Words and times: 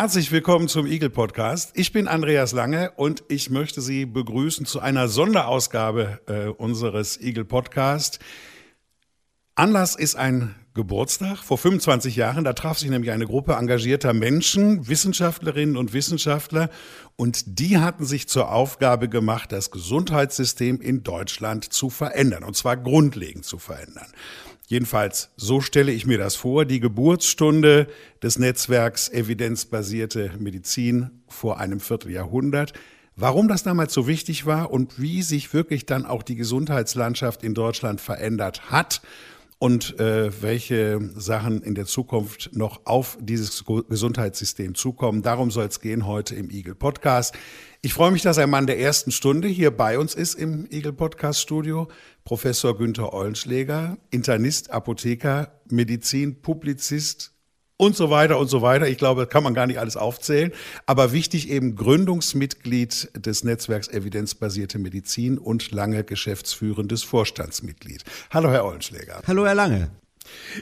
Herzlich 0.00 0.32
willkommen 0.32 0.66
zum 0.66 0.86
Eagle 0.86 1.10
Podcast. 1.10 1.72
Ich 1.74 1.92
bin 1.92 2.08
Andreas 2.08 2.52
Lange 2.52 2.92
und 2.92 3.22
ich 3.28 3.50
möchte 3.50 3.82
Sie 3.82 4.06
begrüßen 4.06 4.64
zu 4.64 4.80
einer 4.80 5.08
Sonderausgabe 5.08 6.20
äh, 6.26 6.46
unseres 6.48 7.20
Eagle 7.20 7.44
Podcast. 7.44 8.18
Anlass 9.56 9.96
ist 9.96 10.16
ein 10.16 10.54
Geburtstag 10.72 11.40
vor 11.40 11.58
25 11.58 12.16
Jahren. 12.16 12.44
Da 12.44 12.54
traf 12.54 12.78
sich 12.78 12.88
nämlich 12.88 13.10
eine 13.10 13.26
Gruppe 13.26 13.52
engagierter 13.52 14.14
Menschen, 14.14 14.88
Wissenschaftlerinnen 14.88 15.76
und 15.76 15.92
Wissenschaftler, 15.92 16.70
und 17.16 17.58
die 17.60 17.76
hatten 17.76 18.06
sich 18.06 18.26
zur 18.26 18.50
Aufgabe 18.50 19.10
gemacht, 19.10 19.52
das 19.52 19.70
Gesundheitssystem 19.70 20.80
in 20.80 21.02
Deutschland 21.02 21.70
zu 21.74 21.90
verändern, 21.90 22.44
und 22.44 22.56
zwar 22.56 22.78
grundlegend 22.78 23.44
zu 23.44 23.58
verändern. 23.58 24.06
Jedenfalls, 24.70 25.32
so 25.36 25.60
stelle 25.60 25.90
ich 25.90 26.06
mir 26.06 26.16
das 26.16 26.36
vor, 26.36 26.64
die 26.64 26.78
Geburtsstunde 26.78 27.88
des 28.22 28.38
Netzwerks 28.38 29.08
evidenzbasierte 29.08 30.30
Medizin 30.38 31.10
vor 31.26 31.58
einem 31.58 31.80
Vierteljahrhundert. 31.80 32.72
Warum 33.16 33.48
das 33.48 33.64
damals 33.64 33.92
so 33.92 34.06
wichtig 34.06 34.46
war 34.46 34.70
und 34.70 35.00
wie 35.00 35.22
sich 35.22 35.52
wirklich 35.52 35.86
dann 35.86 36.06
auch 36.06 36.22
die 36.22 36.36
Gesundheitslandschaft 36.36 37.42
in 37.42 37.52
Deutschland 37.52 38.00
verändert 38.00 38.70
hat 38.70 39.02
und 39.60 40.00
äh, 40.00 40.42
welche 40.42 40.98
Sachen 41.14 41.62
in 41.62 41.74
der 41.74 41.84
Zukunft 41.84 42.50
noch 42.54 42.80
auf 42.86 43.18
dieses 43.20 43.62
Gesundheitssystem 43.66 44.74
zukommen. 44.74 45.20
Darum 45.20 45.50
soll 45.50 45.66
es 45.66 45.80
gehen 45.80 46.06
heute 46.06 46.34
im 46.34 46.48
Eagle 46.50 46.74
Podcast. 46.74 47.34
Ich 47.82 47.92
freue 47.92 48.10
mich, 48.10 48.22
dass 48.22 48.38
ein 48.38 48.48
Mann 48.48 48.66
der 48.66 48.80
ersten 48.80 49.10
Stunde 49.10 49.48
hier 49.48 49.70
bei 49.70 49.98
uns 49.98 50.14
ist 50.14 50.34
im 50.34 50.66
Eagle 50.70 50.94
Podcast 50.94 51.40
Studio. 51.40 51.88
Professor 52.24 52.74
Günther 52.74 53.12
Eulenschläger, 53.12 53.98
Internist, 54.10 54.70
Apotheker, 54.70 55.60
Medizin, 55.68 56.40
Publizist 56.40 57.34
und 57.80 57.96
so 57.96 58.10
weiter 58.10 58.38
und 58.38 58.48
so 58.48 58.60
weiter. 58.60 58.86
Ich 58.86 58.98
glaube, 58.98 59.26
kann 59.26 59.42
man 59.42 59.54
gar 59.54 59.66
nicht 59.66 59.80
alles 59.80 59.96
aufzählen. 59.96 60.52
Aber 60.84 61.12
wichtig 61.12 61.48
eben 61.48 61.76
Gründungsmitglied 61.76 63.10
des 63.14 63.42
Netzwerks 63.42 63.88
Evidenzbasierte 63.88 64.78
Medizin 64.78 65.38
und 65.38 65.72
lange 65.72 66.04
geschäftsführendes 66.04 67.02
Vorstandsmitglied. 67.02 68.04
Hallo, 68.30 68.50
Herr 68.50 68.66
Eulenschläger. 68.66 69.22
Hallo, 69.26 69.46
Herr 69.46 69.54
Lange. 69.54 69.90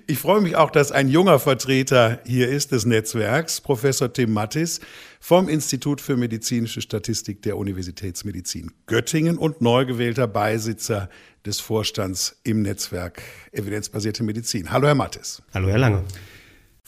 Ich 0.07 0.19
freue 0.19 0.41
mich 0.41 0.55
auch, 0.55 0.71
dass 0.71 0.93
ein 0.93 1.09
junger 1.09 1.41
Vertreter 1.41 2.21
hier 2.25 2.49
ist 2.49 2.71
des 2.71 2.87
Netzwerks, 2.87 3.61
Professor 3.61 4.11
Tim 4.11 4.33
Mattis 4.33 4.81
vom 5.21 5.49
Institut 5.49 6.01
für 6.01 6.17
medizinische 6.17 6.81
Statistik 6.81 7.43
der 7.43 7.57
Universitätsmedizin 7.57 8.71
Göttingen 8.87 9.37
und 9.37 9.61
neu 9.61 9.85
gewählter 9.85 10.29
Beisitzer 10.29 11.11
des 11.45 11.59
Vorstands 11.59 12.41
im 12.45 12.63
Netzwerk 12.63 13.21
Evidenzbasierte 13.51 14.23
Medizin. 14.23 14.71
Hallo, 14.71 14.87
Herr 14.87 14.95
Mattis. 14.95 15.43
Hallo, 15.53 15.69
Herr 15.69 15.79
Lange. 15.79 16.05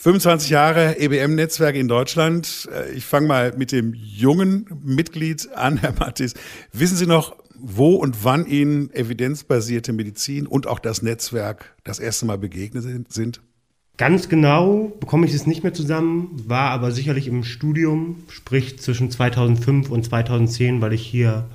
25 0.01 0.49
Jahre 0.49 0.99
EBM-Netzwerk 0.99 1.75
in 1.75 1.87
Deutschland. 1.87 2.67
Ich 2.95 3.05
fange 3.05 3.27
mal 3.27 3.53
mit 3.55 3.71
dem 3.71 3.93
jungen 3.93 4.65
Mitglied 4.83 5.47
an, 5.53 5.77
Herr 5.81 5.93
Mattis. 5.93 6.33
Wissen 6.73 6.97
Sie 6.97 7.05
noch, 7.05 7.35
wo 7.55 7.93
und 7.97 8.23
wann 8.23 8.47
Ihnen 8.47 8.91
evidenzbasierte 8.95 9.93
Medizin 9.93 10.47
und 10.47 10.65
auch 10.65 10.79
das 10.79 11.03
Netzwerk 11.03 11.75
das 11.83 11.99
erste 11.99 12.25
Mal 12.25 12.39
begegnet 12.39 13.13
sind? 13.13 13.41
Ganz 13.97 14.27
genau 14.27 14.91
bekomme 14.99 15.27
ich 15.27 15.35
es 15.35 15.45
nicht 15.45 15.61
mehr 15.61 15.75
zusammen, 15.75 16.31
war 16.47 16.71
aber 16.71 16.91
sicherlich 16.91 17.27
im 17.27 17.43
Studium, 17.43 18.23
sprich 18.27 18.79
zwischen 18.79 19.11
2005 19.11 19.91
und 19.91 20.03
2010, 20.03 20.81
weil 20.81 20.93
ich 20.93 21.05
hier 21.05 21.47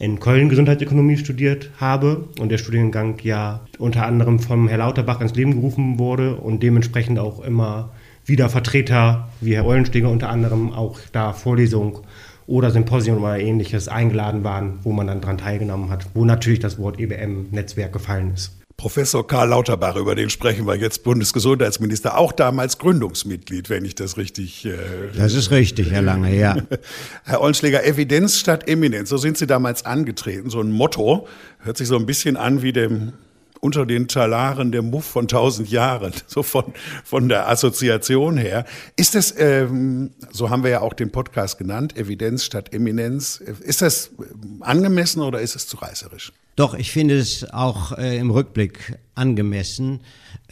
in 0.00 0.18
Köln 0.18 0.48
Gesundheitsökonomie 0.48 1.18
studiert 1.18 1.70
habe 1.78 2.28
und 2.40 2.50
der 2.50 2.56
Studiengang 2.56 3.18
ja 3.22 3.60
unter 3.78 4.06
anderem 4.06 4.40
vom 4.40 4.66
Herr 4.66 4.78
Lauterbach 4.78 5.20
ins 5.20 5.34
Leben 5.34 5.52
gerufen 5.52 5.98
wurde 5.98 6.36
und 6.36 6.62
dementsprechend 6.62 7.18
auch 7.18 7.40
immer 7.44 7.90
wieder 8.24 8.48
Vertreter 8.48 9.28
wie 9.42 9.54
Herr 9.54 9.66
Eulensteger 9.66 10.08
unter 10.08 10.30
anderem 10.30 10.72
auch 10.72 10.98
da 11.12 11.34
Vorlesung 11.34 12.00
oder 12.46 12.70
Symposium 12.70 13.22
oder 13.22 13.38
ähnliches 13.38 13.88
eingeladen 13.88 14.42
waren, 14.42 14.78
wo 14.82 14.92
man 14.92 15.06
dann 15.06 15.20
daran 15.20 15.36
teilgenommen 15.36 15.90
hat, 15.90 16.06
wo 16.14 16.24
natürlich 16.24 16.60
das 16.60 16.78
Wort 16.78 16.98
EBM-Netzwerk 16.98 17.92
gefallen 17.92 18.32
ist. 18.32 18.59
Professor 18.80 19.26
Karl 19.26 19.50
Lauterbach, 19.50 19.96
über 19.96 20.14
den 20.14 20.30
sprechen 20.30 20.66
wir 20.66 20.74
jetzt, 20.74 21.04
Bundesgesundheitsminister, 21.04 22.16
auch 22.16 22.32
damals 22.32 22.78
Gründungsmitglied, 22.78 23.68
wenn 23.68 23.84
ich 23.84 23.94
das 23.94 24.16
richtig. 24.16 24.64
Äh, 24.64 24.72
das 25.14 25.34
ist 25.34 25.50
richtig, 25.50 25.90
Herr 25.90 26.00
Lange, 26.00 26.34
ja. 26.34 26.56
Herr 27.24 27.42
Ollenschläger, 27.42 27.84
Evidenz 27.84 28.38
statt 28.38 28.70
Eminenz, 28.70 29.10
so 29.10 29.18
sind 29.18 29.36
Sie 29.36 29.46
damals 29.46 29.84
angetreten. 29.84 30.48
So 30.48 30.62
ein 30.62 30.72
Motto, 30.72 31.28
hört 31.58 31.76
sich 31.76 31.88
so 31.88 31.96
ein 31.96 32.06
bisschen 32.06 32.38
an 32.38 32.62
wie 32.62 32.72
dem 32.72 33.12
unter 33.60 33.84
den 33.84 34.08
Talaren 34.08 34.72
der 34.72 34.80
Muff 34.80 35.04
von 35.04 35.28
tausend 35.28 35.68
Jahren, 35.68 36.14
so 36.26 36.42
von, 36.42 36.72
von 37.04 37.28
der 37.28 37.50
Assoziation 37.50 38.38
her. 38.38 38.64
Ist 38.96 39.14
das, 39.14 39.34
ähm, 39.36 40.12
so 40.30 40.48
haben 40.48 40.64
wir 40.64 40.70
ja 40.70 40.80
auch 40.80 40.94
den 40.94 41.12
Podcast 41.12 41.58
genannt, 41.58 41.98
Evidenz 41.98 42.44
statt 42.44 42.72
Eminenz, 42.72 43.36
ist 43.36 43.82
das 43.82 44.12
angemessen 44.60 45.20
oder 45.20 45.42
ist 45.42 45.54
es 45.54 45.66
zu 45.66 45.76
reißerisch? 45.76 46.32
Doch, 46.56 46.74
ich 46.74 46.90
finde 46.90 47.16
es 47.16 47.48
auch 47.52 47.96
äh, 47.96 48.18
im 48.18 48.30
Rückblick 48.30 48.98
angemessen. 49.14 50.00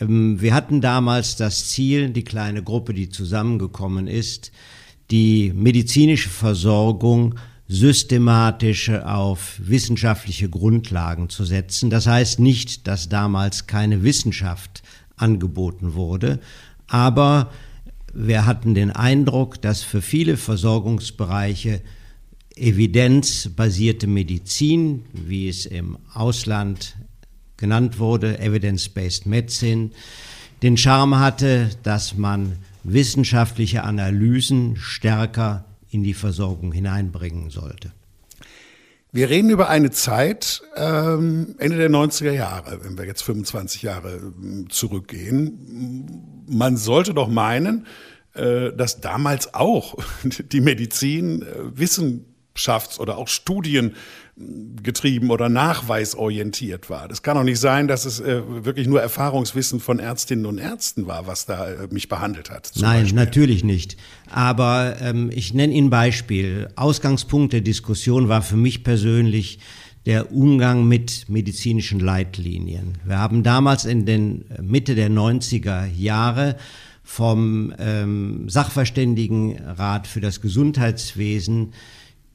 Ähm, 0.00 0.40
wir 0.40 0.54
hatten 0.54 0.80
damals 0.80 1.36
das 1.36 1.68
Ziel, 1.68 2.10
die 2.10 2.24
kleine 2.24 2.62
Gruppe, 2.62 2.94
die 2.94 3.08
zusammengekommen 3.08 4.06
ist, 4.06 4.52
die 5.10 5.52
medizinische 5.54 6.28
Versorgung 6.28 7.34
systematisch 7.68 8.88
auf 8.90 9.56
wissenschaftliche 9.58 10.48
Grundlagen 10.48 11.28
zu 11.28 11.44
setzen. 11.44 11.90
Das 11.90 12.06
heißt 12.06 12.40
nicht, 12.40 12.86
dass 12.86 13.08
damals 13.08 13.66
keine 13.66 14.02
Wissenschaft 14.02 14.82
angeboten 15.16 15.94
wurde, 15.94 16.40
aber 16.86 17.50
wir 18.14 18.46
hatten 18.46 18.74
den 18.74 18.90
Eindruck, 18.90 19.60
dass 19.60 19.82
für 19.82 20.00
viele 20.00 20.38
Versorgungsbereiche 20.38 21.82
evidenzbasierte 22.60 24.06
Medizin, 24.06 25.04
wie 25.12 25.48
es 25.48 25.66
im 25.66 25.98
Ausland 26.12 26.96
genannt 27.56 27.98
wurde, 27.98 28.38
Evidence-Based 28.38 29.26
Medicine, 29.26 29.90
den 30.62 30.76
Charme 30.76 31.18
hatte, 31.18 31.70
dass 31.82 32.16
man 32.16 32.58
wissenschaftliche 32.84 33.82
Analysen 33.82 34.76
stärker 34.76 35.64
in 35.90 36.02
die 36.02 36.14
Versorgung 36.14 36.72
hineinbringen 36.72 37.50
sollte. 37.50 37.92
Wir 39.10 39.30
reden 39.30 39.48
über 39.48 39.70
eine 39.70 39.90
Zeit, 39.90 40.62
ähm, 40.76 41.54
Ende 41.58 41.78
der 41.78 41.90
90er 41.90 42.30
Jahre, 42.30 42.84
wenn 42.84 42.98
wir 42.98 43.06
jetzt 43.06 43.22
25 43.22 43.82
Jahre 43.82 44.16
ähm, 44.16 44.68
zurückgehen. 44.68 46.44
Man 46.46 46.76
sollte 46.76 47.14
doch 47.14 47.28
meinen, 47.28 47.86
äh, 48.34 48.70
dass 48.72 49.00
damals 49.00 49.54
auch 49.54 49.96
die 50.52 50.60
Medizin 50.60 51.42
äh, 51.42 51.46
wissenschafts- 52.58 52.98
oder 52.98 53.18
auch 53.18 53.28
Studien 53.28 53.94
getrieben 54.82 55.30
oder 55.30 55.48
nachweisorientiert 55.48 56.88
war. 56.88 57.08
Das 57.08 57.22
kann 57.22 57.36
doch 57.36 57.42
nicht 57.42 57.58
sein, 57.58 57.88
dass 57.88 58.04
es 58.04 58.20
äh, 58.20 58.40
wirklich 58.64 58.86
nur 58.86 59.00
Erfahrungswissen 59.00 59.80
von 59.80 59.98
Ärztinnen 59.98 60.46
und 60.46 60.58
Ärzten 60.58 61.08
war, 61.08 61.26
was 61.26 61.46
da 61.46 61.68
äh, 61.68 61.88
mich 61.90 62.08
behandelt 62.08 62.48
hat. 62.50 62.70
Nein, 62.76 63.02
Beispiel. 63.02 63.16
natürlich 63.16 63.64
nicht. 63.64 63.96
Aber 64.30 64.96
ähm, 65.00 65.30
ich 65.34 65.54
nenne 65.54 65.72
Ihnen 65.72 65.88
ein 65.88 65.90
Beispiel. 65.90 66.68
Ausgangspunkt 66.76 67.52
der 67.52 67.62
Diskussion 67.62 68.28
war 68.28 68.42
für 68.42 68.56
mich 68.56 68.84
persönlich 68.84 69.58
der 70.06 70.32
Umgang 70.32 70.86
mit 70.86 71.28
medizinischen 71.28 71.98
Leitlinien. 71.98 72.98
Wir 73.04 73.18
haben 73.18 73.42
damals 73.42 73.86
in 73.86 74.06
den 74.06 74.48
äh, 74.50 74.62
Mitte 74.62 74.94
der 74.94 75.10
90er 75.10 75.86
Jahre 75.92 76.54
vom 77.02 77.74
ähm, 77.78 78.48
Sachverständigenrat 78.48 80.06
für 80.06 80.20
das 80.20 80.40
Gesundheitswesen 80.40 81.72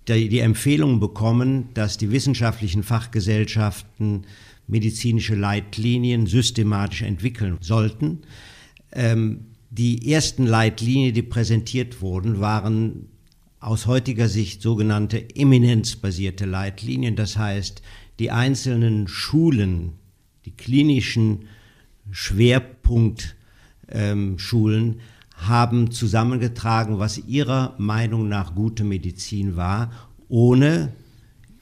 die, 0.07 0.29
die 0.29 0.39
Empfehlung 0.39 0.99
bekommen, 0.99 1.69
dass 1.73 1.97
die 1.97 2.11
wissenschaftlichen 2.11 2.83
Fachgesellschaften 2.83 4.25
medizinische 4.67 5.35
Leitlinien 5.35 6.25
systematisch 6.25 7.01
entwickeln 7.01 7.57
sollten. 7.61 8.19
Ähm, 8.91 9.45
die 9.69 10.11
ersten 10.11 10.45
Leitlinien, 10.45 11.13
die 11.13 11.23
präsentiert 11.23 12.01
wurden, 12.01 12.39
waren 12.39 13.09
aus 13.59 13.87
heutiger 13.87 14.27
Sicht 14.27 14.61
sogenannte 14.61 15.35
eminenzbasierte 15.35 16.45
Leitlinien. 16.45 17.15
Das 17.15 17.37
heißt, 17.37 17.81
die 18.19 18.29
einzelnen 18.29 19.07
Schulen, 19.07 19.93
die 20.45 20.51
klinischen 20.51 21.45
Schwerpunktschulen, 22.11 23.31
ähm, 23.89 24.99
haben 25.47 25.91
zusammengetragen, 25.91 26.99
was 26.99 27.17
ihrer 27.17 27.75
Meinung 27.77 28.27
nach 28.29 28.55
gute 28.55 28.83
Medizin 28.83 29.55
war, 29.55 29.91
ohne 30.27 30.93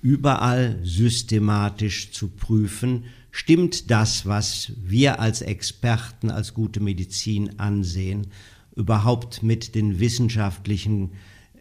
überall 0.02 0.80
systematisch 0.84 2.12
zu 2.12 2.28
prüfen, 2.28 3.06
stimmt 3.32 3.92
das, 3.92 4.26
was 4.26 4.72
wir 4.84 5.20
als 5.20 5.42
Experten 5.42 6.32
als 6.32 6.54
gute 6.54 6.80
Medizin 6.80 7.60
ansehen, 7.60 8.28
überhaupt 8.76 9.44
mit 9.44 9.76
den 9.76 10.00
wissenschaftlichen 10.00 11.12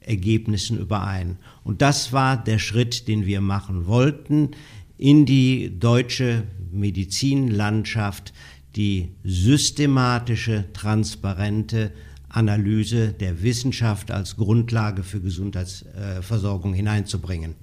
Ergebnissen 0.00 0.78
überein. 0.78 1.37
Und 1.64 1.82
das 1.82 2.12
war 2.12 2.43
der 2.43 2.58
Schritt, 2.58 3.08
den 3.08 3.26
wir 3.26 3.40
machen 3.40 3.87
wollten 3.87 4.50
in 4.96 5.26
die 5.26 5.78
deutsche 5.78 6.44
Medizinlandschaft, 6.73 8.32
die 8.76 9.08
systematische, 9.25 10.66
transparente 10.73 11.93
Analyse 12.31 13.09
der 13.09 13.43
Wissenschaft 13.43 14.11
als 14.11 14.37
Grundlage 14.37 15.03
für 15.03 15.21
Gesundheitsversorgung 15.21 16.73
hineinzubringen. 16.73 17.55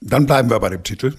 Dann 0.00 0.26
bleiben 0.26 0.50
wir 0.50 0.60
bei 0.60 0.70
dem 0.70 0.82
Titel. 0.82 1.14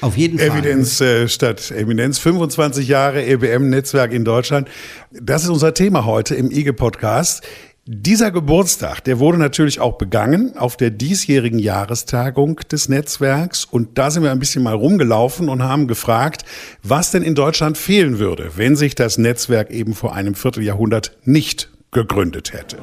Auf 0.00 0.16
jeden 0.16 0.38
Fall. 0.38 0.48
Evidenz 0.48 1.00
äh, 1.00 1.28
statt 1.28 1.70
Eminenz. 1.70 2.18
25 2.18 2.88
Jahre 2.88 3.24
EBM-Netzwerk 3.24 4.12
in 4.12 4.24
Deutschland. 4.24 4.68
Das 5.10 5.44
ist 5.44 5.50
unser 5.50 5.74
Thema 5.74 6.04
heute 6.04 6.34
im 6.34 6.50
IGE-Podcast. 6.50 7.42
Dieser 7.86 8.30
Geburtstag, 8.30 9.04
der 9.04 9.18
wurde 9.18 9.36
natürlich 9.36 9.78
auch 9.78 9.98
begangen 9.98 10.56
auf 10.56 10.78
der 10.78 10.88
diesjährigen 10.88 11.58
Jahrestagung 11.58 12.56
des 12.72 12.88
Netzwerks. 12.88 13.66
Und 13.66 13.98
da 13.98 14.10
sind 14.10 14.22
wir 14.22 14.30
ein 14.30 14.38
bisschen 14.38 14.62
mal 14.62 14.74
rumgelaufen 14.74 15.50
und 15.50 15.62
haben 15.62 15.86
gefragt, 15.86 16.46
was 16.82 17.10
denn 17.10 17.22
in 17.22 17.34
Deutschland 17.34 17.76
fehlen 17.76 18.18
würde, 18.18 18.52
wenn 18.56 18.74
sich 18.74 18.94
das 18.94 19.18
Netzwerk 19.18 19.70
eben 19.70 19.92
vor 19.92 20.14
einem 20.14 20.34
Vierteljahrhundert 20.34 21.18
nicht 21.24 21.73
gegründet 21.94 22.52
hätte. 22.52 22.76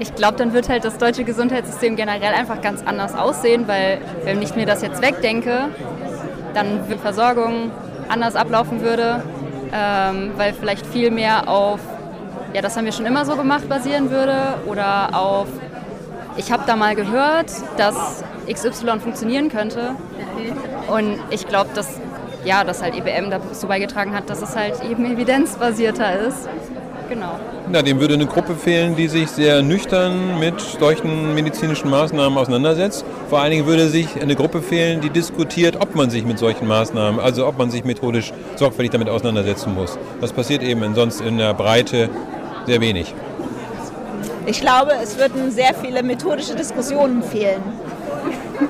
Ich 0.00 0.14
glaube, 0.14 0.36
dann 0.36 0.52
wird 0.52 0.68
halt 0.68 0.84
das 0.84 0.98
deutsche 0.98 1.22
Gesundheitssystem 1.22 1.94
generell 1.94 2.34
einfach 2.34 2.60
ganz 2.60 2.82
anders 2.84 3.14
aussehen, 3.14 3.68
weil 3.68 4.00
wenn 4.24 4.42
ich 4.42 4.56
mir 4.56 4.66
das 4.66 4.82
jetzt 4.82 5.00
wegdenke, 5.00 5.68
dann 6.54 6.88
die 6.90 6.98
Versorgung 6.98 7.70
anders 8.08 8.34
ablaufen 8.34 8.80
würde, 8.80 9.22
ähm, 9.72 10.32
weil 10.36 10.52
vielleicht 10.52 10.86
viel 10.86 11.10
mehr 11.10 11.48
auf 11.48 11.78
ja, 12.54 12.62
das 12.62 12.76
haben 12.76 12.84
wir 12.84 12.92
schon 12.92 13.06
immer 13.06 13.24
so 13.24 13.36
gemacht, 13.36 13.68
basieren 13.68 14.10
würde 14.10 14.54
oder 14.66 15.14
auf, 15.14 15.48
ich 16.36 16.50
habe 16.50 16.62
da 16.66 16.76
mal 16.76 16.94
gehört, 16.94 17.50
dass 17.76 18.24
XY 18.50 19.00
funktionieren 19.00 19.48
könnte. 19.50 19.94
Und 20.88 21.18
ich 21.30 21.46
glaube, 21.46 21.70
dass, 21.74 22.00
ja, 22.44 22.64
dass 22.64 22.82
halt 22.82 22.94
EBM 22.96 23.30
dazu 23.30 23.66
beigetragen 23.66 24.14
hat, 24.14 24.30
dass 24.30 24.40
es 24.40 24.56
halt 24.56 24.82
eben 24.82 25.04
evidenzbasierter 25.04 26.20
ist. 26.20 26.48
Genau. 27.08 27.38
Na, 27.70 27.80
dem 27.80 28.00
würde 28.00 28.14
eine 28.14 28.26
Gruppe 28.26 28.54
fehlen, 28.54 28.94
die 28.94 29.08
sich 29.08 29.30
sehr 29.30 29.62
nüchtern 29.62 30.38
mit 30.38 30.60
solchen 30.60 31.34
medizinischen 31.34 31.88
Maßnahmen 31.88 32.36
auseinandersetzt. 32.36 33.04
Vor 33.30 33.40
allen 33.40 33.50
Dingen 33.50 33.66
würde 33.66 33.88
sich 33.88 34.20
eine 34.20 34.36
Gruppe 34.36 34.60
fehlen, 34.60 35.00
die 35.00 35.08
diskutiert, 35.08 35.76
ob 35.80 35.94
man 35.94 36.10
sich 36.10 36.24
mit 36.24 36.38
solchen 36.38 36.66
Maßnahmen, 36.66 37.18
also 37.18 37.46
ob 37.46 37.56
man 37.56 37.70
sich 37.70 37.84
methodisch 37.84 38.32
sorgfältig 38.56 38.92
damit 38.92 39.08
auseinandersetzen 39.08 39.74
muss. 39.74 39.98
Das 40.20 40.32
passiert 40.32 40.62
eben 40.62 40.94
sonst 40.94 41.20
in 41.22 41.38
der 41.38 41.54
Breite 41.54 42.10
sehr 42.66 42.80
wenig. 42.80 43.14
Ich 44.44 44.60
glaube, 44.60 44.92
es 45.02 45.18
würden 45.18 45.50
sehr 45.50 45.74
viele 45.74 46.02
methodische 46.02 46.54
Diskussionen 46.54 47.22
fehlen. 47.22 47.62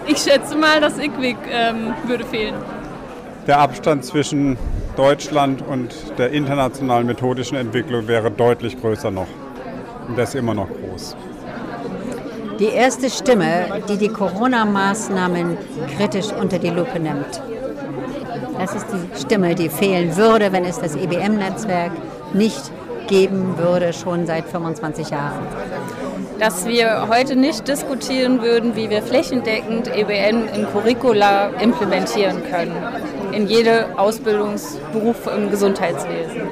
Ich 0.06 0.19
schätze 0.19 0.56
mal, 0.56 0.81
das 0.81 0.99
IQWIC 0.99 1.37
ähm, 1.50 1.94
würde 2.06 2.25
fehlen. 2.25 2.55
Der 3.46 3.58
Abstand 3.58 4.05
zwischen 4.05 4.58
Deutschland 4.98 5.62
und 5.64 5.94
der 6.18 6.32
internationalen 6.32 7.06
methodischen 7.06 7.56
Entwicklung 7.56 8.08
wäre 8.08 8.32
deutlich 8.32 8.80
größer 8.80 9.12
noch. 9.12 9.28
Und 10.08 10.16
der 10.16 10.24
ist 10.24 10.34
immer 10.34 10.54
noch 10.54 10.66
groß. 10.66 11.16
Die 12.58 12.66
erste 12.66 13.08
Stimme, 13.08 13.80
die 13.88 13.96
die 13.96 14.08
Corona-Maßnahmen 14.08 15.56
kritisch 15.96 16.32
unter 16.32 16.58
die 16.58 16.70
Lupe 16.70 16.98
nimmt. 16.98 17.40
Das 18.58 18.74
ist 18.74 18.86
die 18.92 19.20
Stimme, 19.20 19.54
die 19.54 19.68
fehlen 19.68 20.16
würde, 20.16 20.50
wenn 20.50 20.64
es 20.64 20.80
das 20.80 20.96
EBM-Netzwerk 20.96 21.92
nicht 22.34 22.72
geben 23.06 23.56
würde, 23.56 23.92
schon 23.92 24.26
seit 24.26 24.46
25 24.46 25.10
Jahren. 25.10 25.46
Dass 26.40 26.66
wir 26.66 27.06
heute 27.08 27.36
nicht 27.36 27.68
diskutieren 27.68 28.42
würden, 28.42 28.74
wie 28.74 28.90
wir 28.90 29.02
flächendeckend 29.02 29.94
EBN 29.96 30.48
in 30.48 30.66
Curricula 30.72 31.50
implementieren 31.60 32.42
können, 32.50 32.74
in 33.38 33.46
jede 33.46 33.96
Ausbildungsberuf 33.96 35.29
im 35.37 35.49
Gesundheitswesen. 35.49 36.43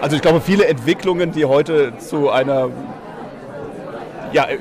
Also 0.00 0.16
ich 0.16 0.22
glaube, 0.22 0.40
viele 0.40 0.64
Entwicklungen, 0.66 1.30
die 1.30 1.44
heute 1.44 1.92
zu 1.98 2.30
einer 2.30 2.70
ja, 4.32 4.48
äh, 4.48 4.56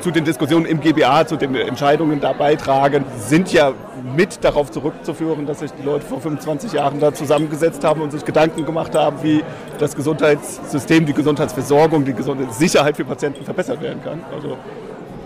zu 0.00 0.10
den 0.10 0.24
Diskussionen 0.24 0.64
im 0.64 0.80
GBA, 0.80 1.26
zu 1.26 1.36
den 1.36 1.54
Entscheidungen 1.54 2.18
da 2.18 2.32
beitragen, 2.32 3.04
sind 3.18 3.52
ja 3.52 3.74
mit 4.16 4.42
darauf 4.42 4.70
zurückzuführen, 4.70 5.44
dass 5.44 5.58
sich 5.58 5.70
die 5.72 5.82
Leute 5.82 6.06
vor 6.06 6.22
25 6.22 6.72
Jahren 6.72 6.98
da 6.98 7.12
zusammengesetzt 7.12 7.84
haben 7.84 8.00
und 8.00 8.10
sich 8.10 8.24
Gedanken 8.24 8.64
gemacht 8.64 8.94
haben, 8.94 9.18
wie 9.22 9.42
das 9.78 9.94
Gesundheitssystem, 9.96 11.04
die 11.04 11.12
Gesundheitsversorgung, 11.12 12.06
die 12.06 12.14
Sicherheit 12.52 12.96
für 12.96 13.04
Patienten 13.04 13.44
verbessert 13.44 13.82
werden 13.82 14.02
kann. 14.02 14.24
Also 14.34 14.56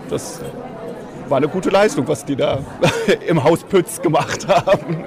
das 0.09 0.41
war 1.29 1.37
eine 1.37 1.47
gute 1.47 1.69
Leistung, 1.69 2.05
was 2.09 2.25
die 2.25 2.35
da 2.35 2.59
im 3.27 3.41
Haus 3.41 3.63
Pütz 3.63 4.01
gemacht 4.01 4.45
haben. 4.49 5.05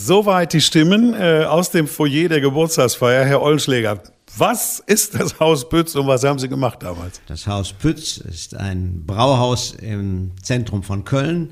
Soweit 0.00 0.52
die 0.52 0.60
Stimmen 0.60 1.12
äh, 1.14 1.44
aus 1.44 1.72
dem 1.72 1.88
Foyer 1.88 2.28
der 2.28 2.40
Geburtstagsfeier. 2.40 3.24
Herr 3.24 3.42
Ollenschläger, 3.42 4.00
was 4.36 4.78
ist 4.78 5.18
das 5.18 5.40
Haus 5.40 5.68
Pütz 5.68 5.96
und 5.96 6.06
was 6.06 6.22
haben 6.22 6.38
Sie 6.38 6.48
gemacht 6.48 6.84
damals? 6.84 7.20
Das 7.26 7.48
Haus 7.48 7.72
Pütz 7.72 8.18
ist 8.18 8.54
ein 8.54 9.02
Brauhaus 9.06 9.72
im 9.74 10.30
Zentrum 10.40 10.84
von 10.84 11.04
Köln. 11.04 11.50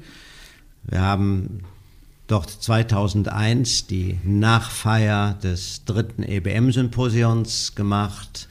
Wir 0.85 1.01
haben 1.01 1.65
dort 2.29 2.49
2001 2.49 3.89
die 3.89 4.21
Nachfeier 4.23 5.37
des 5.43 5.85
dritten 5.85 6.23
EBM-Symposions 6.23 7.75
gemacht 7.75 8.49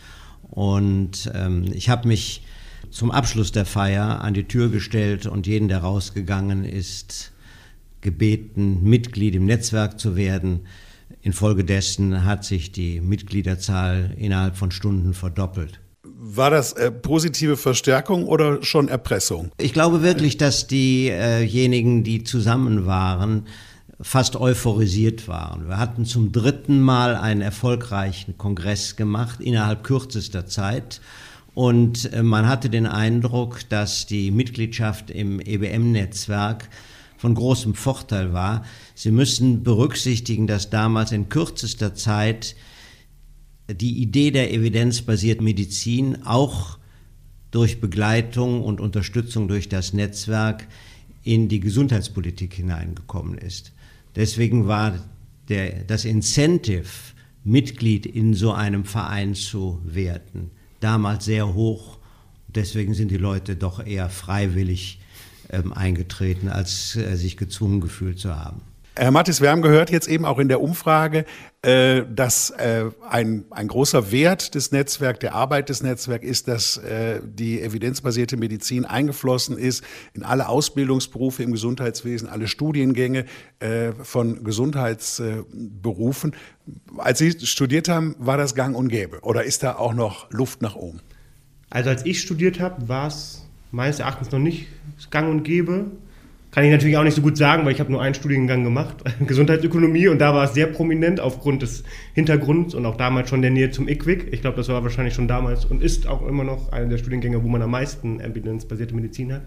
und 0.52 1.32
ähm, 1.34 1.72
ich 1.74 1.90
habe 1.90 2.10
mich 2.10 2.44
zum 2.92 3.12
Abschluss 3.12 3.54
der 3.54 3.66
Feier 3.66 4.20
an 4.22 4.34
die 4.34 4.44
Tür 4.44 4.68
gestellt 4.68 5.26
und 5.26 5.48
jeden, 5.48 5.70
der 5.70 5.80
rausgegangen 5.80 6.66
ist, 6.66 7.32
gebeten, 8.06 8.84
Mitglied 8.84 9.36
im 9.36 9.46
Netzwerk 9.46 10.00
zu 10.00 10.16
werden. 10.16 10.62
Infolgedessen 11.22 12.24
hat 12.24 12.46
sich 12.46 12.72
die 12.72 13.02
Mitgliederzahl 13.02 14.16
innerhalb 14.18 14.56
von 14.56 14.72
Stunden 14.72 15.14
verdoppelt. 15.14 15.82
War 16.04 16.50
das 16.50 16.74
äh, 16.74 16.92
positive 16.92 17.58
Verstärkung 17.58 18.26
oder 18.26 18.64
schon 18.64 18.88
Erpressung? 18.88 19.52
Ich 19.58 19.74
glaube 19.74 20.04
wirklich, 20.04 20.38
dass 20.38 20.68
diejenigen, 20.68 22.04
die 22.04 22.24
zusammen 22.24 22.86
waren, 22.86 23.48
fast 24.00 24.36
euphorisiert 24.36 25.28
waren. 25.28 25.68
Wir 25.68 25.78
hatten 25.78 26.06
zum 26.06 26.32
dritten 26.32 26.82
Mal 26.82 27.16
einen 27.16 27.42
erfolgreichen 27.42 28.38
Kongress 28.38 28.96
gemacht 28.96 29.42
innerhalb 29.42 29.84
kürzester 29.84 30.46
Zeit. 30.46 31.02
Und 31.56 32.14
äh, 32.14 32.22
man 32.22 32.48
hatte 32.48 32.70
den 32.70 32.86
Eindruck, 32.86 33.68
dass 33.70 34.06
die 34.06 34.30
Mitgliedschaft 34.30 35.10
im 35.10 35.40
EBM-Netzwerk 35.40 36.70
von 37.26 37.34
großem 37.34 37.74
Vorteil 37.74 38.34
war. 38.34 38.64
Sie 38.94 39.10
müssen 39.10 39.64
berücksichtigen, 39.64 40.46
dass 40.46 40.70
damals 40.70 41.12
in 41.12 41.28
kürzester 41.28 41.96
Zeit 41.96 42.56
die 43.68 43.98
Idee 43.98 44.30
der 44.30 44.54
evidenzbasierten 44.54 45.44
Medizin 45.44 46.22
auch 46.24 46.78
durch 47.50 47.82
Begleitung 47.82 48.64
und 48.64 48.80
Unterstützung 48.80 49.48
durch 49.48 49.70
das 49.70 49.92
Netzwerk 49.92 50.68
in 51.24 51.50
die 51.50 51.60
Gesundheitspolitik 51.62 52.54
hineingekommen 52.54 53.40
ist. 53.40 53.72
Deswegen 54.16 54.68
war 54.68 54.94
der, 55.50 55.84
das 55.84 56.06
Incentive, 56.06 56.86
Mitglied 57.44 58.06
in 58.06 58.36
so 58.36 58.52
einem 58.52 58.86
Verein 58.86 59.34
zu 59.34 59.82
werden, 59.84 60.52
damals 60.80 61.26
sehr 61.26 61.56
hoch. 61.56 61.98
Deswegen 62.50 62.94
sind 62.94 63.10
die 63.10 63.18
Leute 63.18 63.56
doch 63.56 63.84
eher 63.84 64.12
freiwillig 64.12 65.00
ähm, 65.50 65.74
eingetreten, 65.74 66.50
als 66.50 66.96
äh, 66.96 67.16
sich 67.16 67.38
gezwungen 67.38 67.82
gefühlt 67.82 68.20
zu 68.20 68.36
haben. 68.36 68.62
Herr 68.98 69.12
Mattis, 69.12 69.42
wir 69.42 69.52
haben 69.52 69.62
gehört 69.62 69.90
jetzt 69.90 70.08
eben 70.08 70.24
auch 70.24 70.40
in 70.40 70.48
der 70.48 70.62
Umfrage, 70.62 71.26
äh, 71.64 72.04
dass 72.10 72.52
äh, 72.52 72.86
ein, 73.10 73.44
ein 73.50 73.68
großer 73.68 74.10
Wert 74.10 74.56
des 74.56 74.72
Netzwerks, 74.72 75.20
der 75.20 75.36
Arbeit 75.36 75.68
des 75.68 75.84
Netzwerks 75.84 76.26
ist, 76.26 76.48
dass 76.48 76.78
äh, 76.78 77.20
die 77.22 77.62
evidenzbasierte 77.62 78.38
Medizin 78.38 78.86
eingeflossen 78.86 79.58
ist 79.58 79.84
in 80.14 80.24
alle 80.24 80.48
Ausbildungsberufe 80.48 81.44
im 81.44 81.52
Gesundheitswesen, 81.52 82.30
alle 82.30 82.48
Studiengänge 82.48 83.26
von 84.04 84.44
Gesundheitsberufen. 84.44 86.36
Als 86.98 87.20
Sie 87.20 87.32
studiert 87.46 87.90
haben, 87.90 88.16
war 88.20 88.38
das 88.38 88.54
gang 88.54 88.76
und 88.76 88.90
gäbe 88.90 89.22
oder 89.22 89.44
ist 89.44 89.64
da 89.64 89.76
auch 89.76 89.94
noch 89.94 90.30
Luft 90.32 90.62
nach 90.62 90.76
oben? 90.76 91.02
Also 91.70 91.90
als 91.90 92.06
ich 92.06 92.22
studiert 92.22 92.60
habe, 92.60 92.88
war 92.88 93.08
es 93.08 93.45
meines 93.76 94.00
Erachtens 94.00 94.32
noch 94.32 94.40
nicht 94.40 94.68
gang 95.12 95.30
und 95.30 95.44
gäbe. 95.44 95.88
Kann 96.52 96.64
ich 96.64 96.72
natürlich 96.72 96.96
auch 96.96 97.04
nicht 97.04 97.16
so 97.16 97.22
gut 97.22 97.36
sagen, 97.36 97.66
weil 97.66 97.74
ich 97.74 97.82
habe 97.82 97.92
nur 97.92 98.02
einen 98.02 98.16
Studiengang 98.16 98.64
gemacht, 98.64 99.04
Gesundheitsökonomie, 99.28 100.08
und 100.08 100.20
da 100.20 100.34
war 100.34 100.46
es 100.46 100.54
sehr 100.54 100.68
prominent 100.68 101.20
aufgrund 101.20 101.62
des 101.62 101.84
Hintergrunds 102.14 102.74
und 102.74 102.86
auch 102.86 102.96
damals 102.96 103.30
schon 103.30 103.42
der 103.42 103.52
Nähe 103.52 103.72
zum 103.72 103.90
IQWIC. 103.90 104.32
Ich 104.32 104.40
glaube, 104.40 104.56
das 104.56 104.70
war 104.70 104.82
wahrscheinlich 104.82 105.14
schon 105.14 105.28
damals 105.28 105.66
und 105.66 105.84
ist 105.84 106.08
auch 106.08 106.26
immer 106.26 106.46
noch 106.46 106.72
einer 106.72 106.88
der 106.88 106.98
Studiengänge, 106.98 107.44
wo 107.44 107.50
man 107.50 107.62
am 107.62 107.72
meisten 107.72 108.22
evidenzbasierte 108.22 108.96
Medizin 108.96 109.34
hat. 109.34 109.42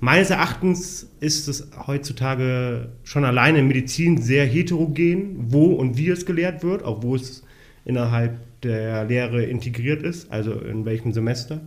Meines 0.00 0.30
Erachtens 0.30 1.08
ist 1.20 1.46
es 1.46 1.68
heutzutage 1.86 2.88
schon 3.04 3.24
alleine 3.24 3.60
in 3.60 3.68
Medizin 3.68 4.20
sehr 4.20 4.44
heterogen, 4.44 5.36
wo 5.52 5.66
und 5.66 5.96
wie 5.96 6.08
es 6.08 6.26
gelehrt 6.26 6.64
wird, 6.64 6.82
auch 6.82 7.04
wo 7.04 7.14
es 7.14 7.44
innerhalb 7.84 8.32
der 8.64 9.04
Lehre 9.04 9.44
integriert 9.44 10.02
ist, 10.02 10.32
also 10.32 10.54
in 10.54 10.84
welchem 10.84 11.12
Semester. 11.12 11.60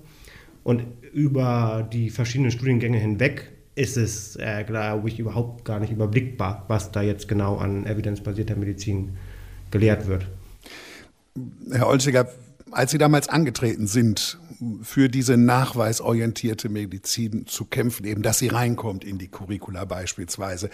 Und 0.65 0.81
über 1.15 1.87
die 1.93 2.09
verschiedenen 2.09 2.51
Studiengänge 2.51 2.97
hinweg 2.97 3.49
ist 3.75 3.95
es, 3.95 4.35
äh, 4.35 4.65
glaube 4.65 5.07
ich, 5.07 5.17
überhaupt 5.17 5.63
gar 5.63 5.79
nicht 5.79 5.93
überblickbar, 5.93 6.65
was 6.67 6.91
da 6.91 7.01
jetzt 7.01 7.29
genau 7.29 7.55
an 7.55 7.85
evidenzbasierter 7.85 8.57
Medizin 8.57 9.15
gelehrt 9.71 10.07
wird. 10.07 10.27
Herr 11.71 11.87
Olschiger, 11.87 12.27
als 12.71 12.91
Sie 12.91 12.97
damals 12.97 13.29
angetreten 13.29 13.87
sind, 13.87 14.37
für 14.81 15.09
diese 15.09 15.37
nachweisorientierte 15.37 16.69
Medizin 16.69 17.45
zu 17.47 17.65
kämpfen, 17.65 18.05
eben, 18.05 18.21
dass 18.21 18.39
sie 18.39 18.47
reinkommt 18.47 19.03
in 19.03 19.17
die 19.17 19.27
Curricula 19.27 19.85
beispielsweise. 19.85 20.69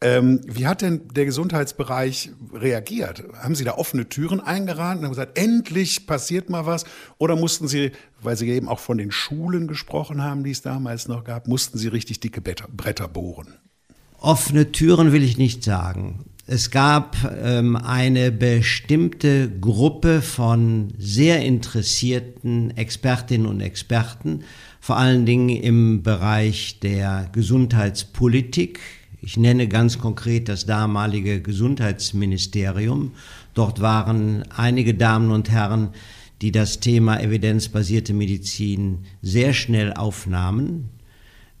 Ähm, 0.00 0.40
wie 0.46 0.66
hat 0.66 0.82
denn 0.82 1.08
der 1.14 1.24
Gesundheitsbereich 1.24 2.30
reagiert? 2.52 3.24
Haben 3.34 3.54
Sie 3.54 3.64
da 3.64 3.74
offene 3.74 4.08
Türen 4.08 4.40
eingerannt 4.40 5.02
und 5.02 5.10
gesagt, 5.10 5.38
endlich 5.38 6.06
passiert 6.06 6.50
mal 6.50 6.66
was? 6.66 6.84
Oder 7.18 7.36
mussten 7.36 7.68
Sie, 7.68 7.92
weil 8.20 8.36
Sie 8.36 8.48
eben 8.48 8.68
auch 8.68 8.80
von 8.80 8.98
den 8.98 9.10
Schulen 9.10 9.68
gesprochen 9.68 10.22
haben, 10.22 10.44
die 10.44 10.50
es 10.50 10.62
damals 10.62 11.08
noch 11.08 11.24
gab, 11.24 11.48
mussten 11.48 11.78
Sie 11.78 11.88
richtig 11.88 12.20
dicke 12.20 12.40
Bretter 12.40 13.08
bohren? 13.08 13.54
Offene 14.18 14.72
Türen 14.72 15.12
will 15.12 15.22
ich 15.22 15.38
nicht 15.38 15.62
sagen. 15.62 16.24
Es 16.48 16.70
gab 16.70 17.16
ähm, 17.42 17.74
eine 17.74 18.30
bestimmte 18.30 19.50
Gruppe 19.50 20.22
von 20.22 20.92
sehr 20.96 21.40
interessierten 21.40 22.76
Expertinnen 22.76 23.48
und 23.48 23.60
Experten, 23.60 24.44
vor 24.80 24.96
allen 24.96 25.26
Dingen 25.26 25.48
im 25.48 26.04
Bereich 26.04 26.78
der 26.78 27.28
Gesundheitspolitik. 27.32 28.78
Ich 29.20 29.36
nenne 29.36 29.66
ganz 29.66 29.98
konkret 29.98 30.48
das 30.48 30.66
damalige 30.66 31.42
Gesundheitsministerium. 31.42 33.10
Dort 33.54 33.80
waren 33.80 34.44
einige 34.56 34.94
Damen 34.94 35.32
und 35.32 35.50
Herren, 35.50 35.88
die 36.42 36.52
das 36.52 36.78
Thema 36.78 37.20
evidenzbasierte 37.20 38.14
Medizin 38.14 38.98
sehr 39.20 39.52
schnell 39.52 39.92
aufnahmen. 39.94 40.90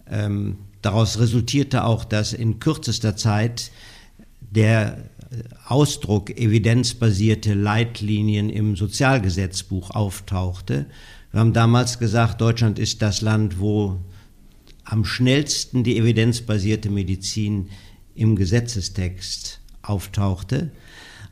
Ähm, 0.08 0.58
daraus 0.80 1.18
resultierte 1.18 1.82
auch, 1.82 2.04
dass 2.04 2.32
in 2.32 2.60
kürzester 2.60 3.16
Zeit 3.16 3.72
der 4.56 4.98
Ausdruck 5.66 6.30
evidenzbasierte 6.30 7.54
Leitlinien 7.54 8.50
im 8.50 8.76
Sozialgesetzbuch 8.76 9.90
auftauchte. 9.90 10.86
Wir 11.30 11.40
haben 11.40 11.52
damals 11.52 11.98
gesagt, 11.98 12.40
Deutschland 12.40 12.78
ist 12.78 13.02
das 13.02 13.20
Land, 13.20 13.60
wo 13.60 13.98
am 14.84 15.04
schnellsten 15.04 15.84
die 15.84 15.98
evidenzbasierte 15.98 16.90
Medizin 16.90 17.68
im 18.14 18.36
Gesetzestext 18.36 19.60
auftauchte. 19.82 20.70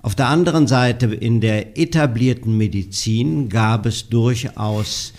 Auf 0.02 0.14
der 0.14 0.28
anderen 0.28 0.66
Seite 0.66 1.06
in 1.06 1.40
der 1.40 1.78
etablierten 1.78 2.58
Medizin 2.58 3.48
gab 3.48 3.86
es 3.86 4.08
durchaus 4.08 5.14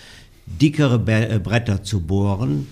dickere 0.46 1.02
äh, 1.08 1.40
Bretter 1.40 1.82
zu 1.82 2.02
bohren. 2.02 2.68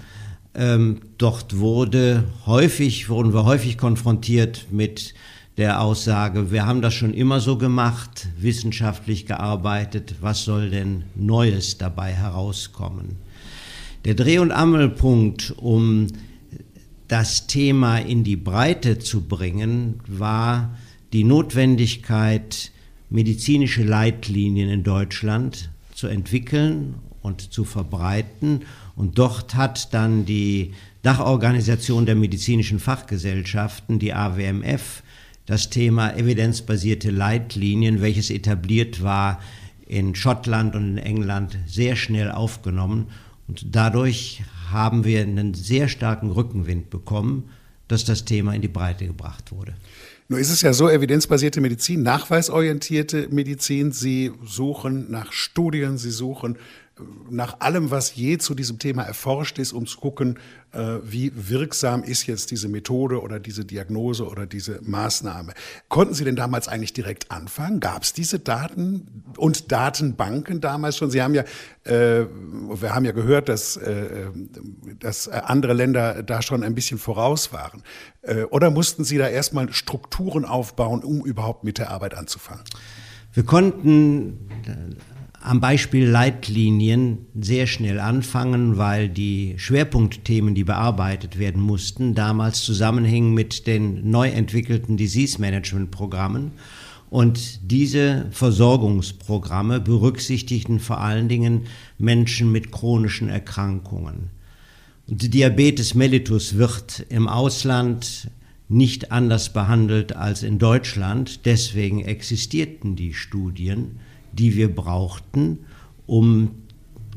Ähm, 0.55 1.01
dort 1.17 1.57
wurde 1.57 2.25
häufig, 2.45 3.09
wurden 3.09 3.33
wir 3.33 3.45
häufig 3.45 3.77
konfrontiert 3.77 4.67
mit 4.69 5.13
der 5.57 5.81
Aussage, 5.81 6.51
wir 6.51 6.65
haben 6.65 6.81
das 6.81 6.93
schon 6.93 7.13
immer 7.13 7.39
so 7.39 7.57
gemacht, 7.57 8.27
wissenschaftlich 8.39 9.25
gearbeitet, 9.25 10.15
was 10.21 10.43
soll 10.43 10.69
denn 10.69 11.03
Neues 11.15 11.77
dabei 11.77 12.11
herauskommen? 12.11 13.17
Der 14.05 14.15
Dreh- 14.15 14.39
und 14.39 14.51
Angelpunkt, 14.51 15.53
um 15.57 16.07
das 17.07 17.47
Thema 17.47 17.97
in 17.99 18.23
die 18.23 18.35
Breite 18.35 18.97
zu 18.97 19.21
bringen, 19.21 19.99
war 20.07 20.75
die 21.13 21.23
Notwendigkeit, 21.23 22.71
medizinische 23.09 23.83
Leitlinien 23.83 24.69
in 24.69 24.83
Deutschland 24.83 25.69
zu 25.93 26.07
entwickeln 26.07 26.95
und 27.21 27.53
zu 27.53 27.63
verbreiten 27.63 28.61
und 28.95 29.17
dort 29.17 29.55
hat 29.55 29.93
dann 29.93 30.25
die 30.25 30.73
Dachorganisation 31.01 32.05
der 32.05 32.15
medizinischen 32.15 32.79
Fachgesellschaften, 32.79 33.99
die 33.99 34.13
AWMF, 34.13 35.03
das 35.45 35.69
Thema 35.69 36.15
evidenzbasierte 36.15 37.11
Leitlinien, 37.11 38.01
welches 38.01 38.29
etabliert 38.29 39.03
war 39.03 39.41
in 39.85 40.15
Schottland 40.15 40.75
und 40.75 40.97
in 40.97 40.97
England, 40.97 41.57
sehr 41.67 41.95
schnell 41.95 42.31
aufgenommen. 42.31 43.07
Und 43.47 43.75
dadurch 43.75 44.43
haben 44.71 45.03
wir 45.03 45.21
einen 45.21 45.53
sehr 45.53 45.89
starken 45.89 46.31
Rückenwind 46.31 46.89
bekommen, 46.89 47.49
dass 47.89 48.05
das 48.05 48.23
Thema 48.23 48.55
in 48.55 48.61
die 48.61 48.69
Breite 48.69 49.05
gebracht 49.05 49.51
wurde. 49.51 49.73
Nur 50.29 50.39
ist 50.39 50.49
es 50.49 50.61
ja 50.61 50.71
so, 50.71 50.89
evidenzbasierte 50.89 51.59
Medizin, 51.59 52.01
nachweisorientierte 52.01 53.27
Medizin, 53.29 53.91
Sie 53.91 54.31
suchen 54.45 55.11
nach 55.11 55.33
Studien, 55.33 55.97
Sie 55.97 56.11
suchen 56.11 56.57
nach 57.29 57.59
allem, 57.59 57.89
was 57.89 58.15
je 58.15 58.37
zu 58.37 58.53
diesem 58.53 58.77
Thema 58.77 59.03
erforscht 59.03 59.57
ist, 59.57 59.73
um 59.73 59.87
zu 59.87 59.99
gucken, 59.99 60.37
äh, 60.73 60.97
wie 61.03 61.31
wirksam 61.35 62.03
ist 62.03 62.27
jetzt 62.27 62.51
diese 62.51 62.67
Methode 62.67 63.21
oder 63.21 63.39
diese 63.39 63.65
Diagnose 63.65 64.27
oder 64.27 64.45
diese 64.45 64.79
Maßnahme. 64.83 65.53
Konnten 65.89 66.13
Sie 66.13 66.23
denn 66.23 66.35
damals 66.35 66.67
eigentlich 66.67 66.93
direkt 66.93 67.31
anfangen? 67.31 67.79
Gab 67.79 68.03
es 68.03 68.13
diese 68.13 68.37
Daten 68.37 69.23
und 69.37 69.71
Datenbanken 69.71 70.61
damals 70.61 70.97
schon? 70.97 71.09
Sie 71.09 71.21
haben 71.21 71.33
ja, 71.33 71.43
äh, 71.83 72.27
wir 72.27 72.93
haben 72.93 73.05
ja 73.05 73.11
gehört, 73.11 73.49
dass, 73.49 73.75
äh, 73.77 74.27
dass 74.99 75.27
andere 75.27 75.73
Länder 75.73 76.21
da 76.21 76.43
schon 76.43 76.63
ein 76.63 76.75
bisschen 76.75 76.99
voraus 76.99 77.51
waren. 77.51 77.81
Äh, 78.21 78.43
oder 78.43 78.69
mussten 78.69 79.03
Sie 79.03 79.17
da 79.17 79.27
erstmal 79.27 79.73
Strukturen 79.73 80.45
aufbauen, 80.45 81.03
um 81.03 81.25
überhaupt 81.25 81.63
mit 81.63 81.79
der 81.79 81.89
Arbeit 81.89 82.13
anzufangen? 82.13 82.63
Wir 83.33 83.43
konnten 83.43 84.47
am 85.43 85.59
Beispiel 85.59 86.05
Leitlinien 86.07 87.25
sehr 87.39 87.67
schnell 87.67 87.99
anfangen, 87.99 88.77
weil 88.77 89.09
die 89.09 89.55
Schwerpunktthemen, 89.57 90.55
die 90.55 90.63
bearbeitet 90.63 91.37
werden 91.37 91.61
mussten, 91.61 92.15
damals 92.15 92.63
zusammenhingen 92.63 93.33
mit 93.33 93.67
den 93.67 94.09
neu 94.09 94.29
entwickelten 94.29 94.95
Disease 94.95 95.41
Management 95.41 95.91
Programmen. 95.91 96.51
Und 97.09 97.59
diese 97.69 98.27
Versorgungsprogramme 98.31 99.81
berücksichtigten 99.81 100.79
vor 100.79 101.01
allen 101.01 101.27
Dingen 101.27 101.67
Menschen 101.97 102.51
mit 102.51 102.71
chronischen 102.71 103.27
Erkrankungen. 103.27 104.29
Und 105.07 105.33
Diabetes 105.33 105.93
mellitus 105.93 106.57
wird 106.57 107.05
im 107.09 107.27
Ausland 107.27 108.31
nicht 108.69 109.11
anders 109.11 109.51
behandelt 109.51 110.15
als 110.15 110.41
in 110.41 110.57
Deutschland. 110.57 111.45
Deswegen 111.45 111.99
existierten 112.05 112.95
die 112.95 113.13
Studien 113.13 113.99
die 114.33 114.55
wir 114.55 114.73
brauchten, 114.73 115.59
um 116.05 116.51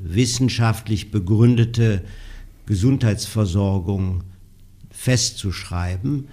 wissenschaftlich 0.00 1.11
begründete 1.11 2.02
Gesundheitsversorgung 2.66 4.23
festzuschreiben. 4.90 6.28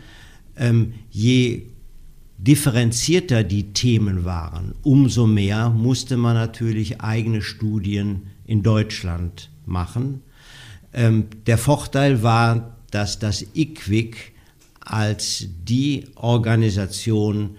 Ähm, 0.56 0.94
je 1.10 1.64
differenzierter 2.38 3.44
die 3.44 3.74
Themen 3.74 4.26
waren, 4.26 4.76
umso 4.84 5.28
mehr 5.28 5.70
musste 5.70 6.18
man 6.18 6.36
natürlich 6.36 7.02
eigene 7.02 7.42
Studien 7.42 8.24
in 8.46 8.64
Deutschland 8.64 9.50
machen. 9.66 10.22
Ähm, 10.94 11.28
der 11.48 11.58
Vorteil 11.58 12.22
war, 12.22 12.78
dass 12.92 13.20
das 13.20 13.46
IQWIC 13.56 14.34
als 14.82 15.48
die 15.68 16.06
Organisation 16.16 17.52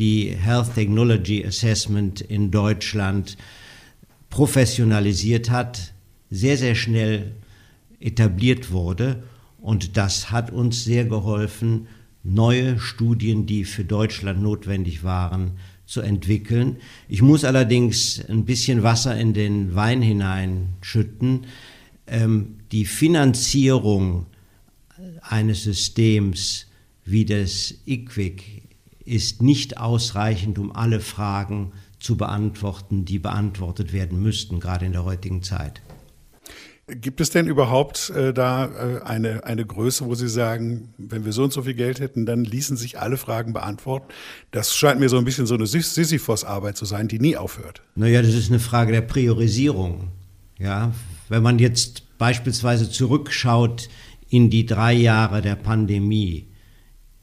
die 0.00 0.34
Health 0.34 0.74
Technology 0.74 1.44
Assessment 1.44 2.22
in 2.22 2.50
Deutschland 2.50 3.36
professionalisiert 4.30 5.50
hat, 5.50 5.92
sehr, 6.30 6.56
sehr 6.56 6.74
schnell 6.74 7.32
etabliert 8.00 8.72
wurde. 8.72 9.22
Und 9.60 9.98
das 9.98 10.30
hat 10.30 10.50
uns 10.50 10.84
sehr 10.84 11.04
geholfen, 11.04 11.86
neue 12.22 12.78
Studien, 12.78 13.44
die 13.44 13.64
für 13.64 13.84
Deutschland 13.84 14.40
notwendig 14.40 15.04
waren, 15.04 15.58
zu 15.84 16.00
entwickeln. 16.00 16.76
Ich 17.08 17.20
muss 17.20 17.44
allerdings 17.44 18.24
ein 18.26 18.46
bisschen 18.46 18.82
Wasser 18.82 19.18
in 19.18 19.34
den 19.34 19.74
Wein 19.74 20.00
hineinschütten. 20.00 21.46
Ähm, 22.06 22.56
die 22.72 22.86
Finanzierung 22.86 24.26
eines 25.20 25.64
Systems 25.64 26.66
wie 27.04 27.26
das 27.26 27.74
IQWIC 27.86 28.69
ist 29.10 29.42
nicht 29.42 29.78
ausreichend, 29.78 30.58
um 30.58 30.74
alle 30.74 31.00
Fragen 31.00 31.72
zu 31.98 32.16
beantworten, 32.16 33.04
die 33.04 33.18
beantwortet 33.18 33.92
werden 33.92 34.22
müssten, 34.22 34.60
gerade 34.60 34.86
in 34.86 34.92
der 34.92 35.04
heutigen 35.04 35.42
Zeit. 35.42 35.82
Gibt 36.86 37.20
es 37.20 37.30
denn 37.30 37.46
überhaupt 37.46 38.10
äh, 38.10 38.32
da 38.32 38.66
äh, 38.66 39.02
eine, 39.02 39.44
eine 39.44 39.64
Größe, 39.64 40.06
wo 40.06 40.14
Sie 40.14 40.28
sagen, 40.28 40.92
wenn 40.98 41.24
wir 41.24 41.32
so 41.32 41.44
und 41.44 41.52
so 41.52 41.62
viel 41.62 41.74
Geld 41.74 42.00
hätten, 42.00 42.26
dann 42.26 42.44
ließen 42.44 42.76
sich 42.76 42.98
alle 42.98 43.16
Fragen 43.16 43.52
beantworten? 43.52 44.06
Das 44.50 44.74
scheint 44.74 44.98
mir 44.98 45.08
so 45.08 45.18
ein 45.18 45.24
bisschen 45.24 45.46
so 45.46 45.54
eine 45.54 45.66
Sisyphos-Arbeit 45.66 46.76
zu 46.76 46.84
sein, 46.84 47.06
die 47.06 47.20
nie 47.20 47.36
aufhört. 47.36 47.82
Naja, 47.94 48.22
das 48.22 48.34
ist 48.34 48.50
eine 48.50 48.58
Frage 48.58 48.92
der 48.92 49.02
Priorisierung. 49.02 50.08
Ja, 50.58 50.92
wenn 51.28 51.42
man 51.42 51.58
jetzt 51.58 52.18
beispielsweise 52.18 52.90
zurückschaut 52.90 53.88
in 54.28 54.50
die 54.50 54.66
drei 54.66 54.92
Jahre 54.92 55.42
der 55.42 55.56
Pandemie 55.56 56.49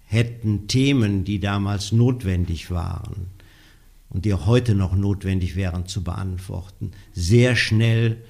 hätten 0.07 0.67
Themen, 0.67 1.23
die 1.25 1.39
damals 1.39 1.91
notwendig 1.91 2.71
waren 2.71 3.27
und 4.09 4.25
die 4.25 4.33
auch 4.33 4.45
heute 4.45 4.73
noch 4.73 4.95
notwendig 4.95 5.55
wären 5.55 5.85
zu 5.85 6.03
beantworten, 6.03 6.91
sehr 7.13 7.55
schnell 7.55 8.23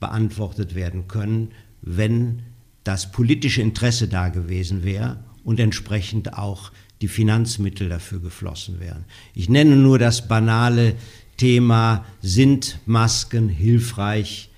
beantwortet 0.00 0.74
werden 0.74 1.08
können, 1.08 1.52
wenn 1.82 2.42
das 2.84 3.12
politische 3.12 3.60
Interesse 3.60 4.08
da 4.08 4.30
gewesen 4.30 4.82
wäre 4.82 5.22
und 5.44 5.60
entsprechend 5.60 6.34
auch 6.34 6.72
die 7.02 7.08
Finanzmittel 7.08 7.88
dafür 7.90 8.20
geflossen 8.20 8.80
wären. 8.80 9.04
Ich 9.34 9.48
nenne 9.48 9.76
nur 9.76 9.98
das 9.98 10.26
banale 10.26 10.94
Thema, 11.36 12.04
sind 12.22 12.80
Masken 12.86 13.48
hilfreich, 13.48 14.50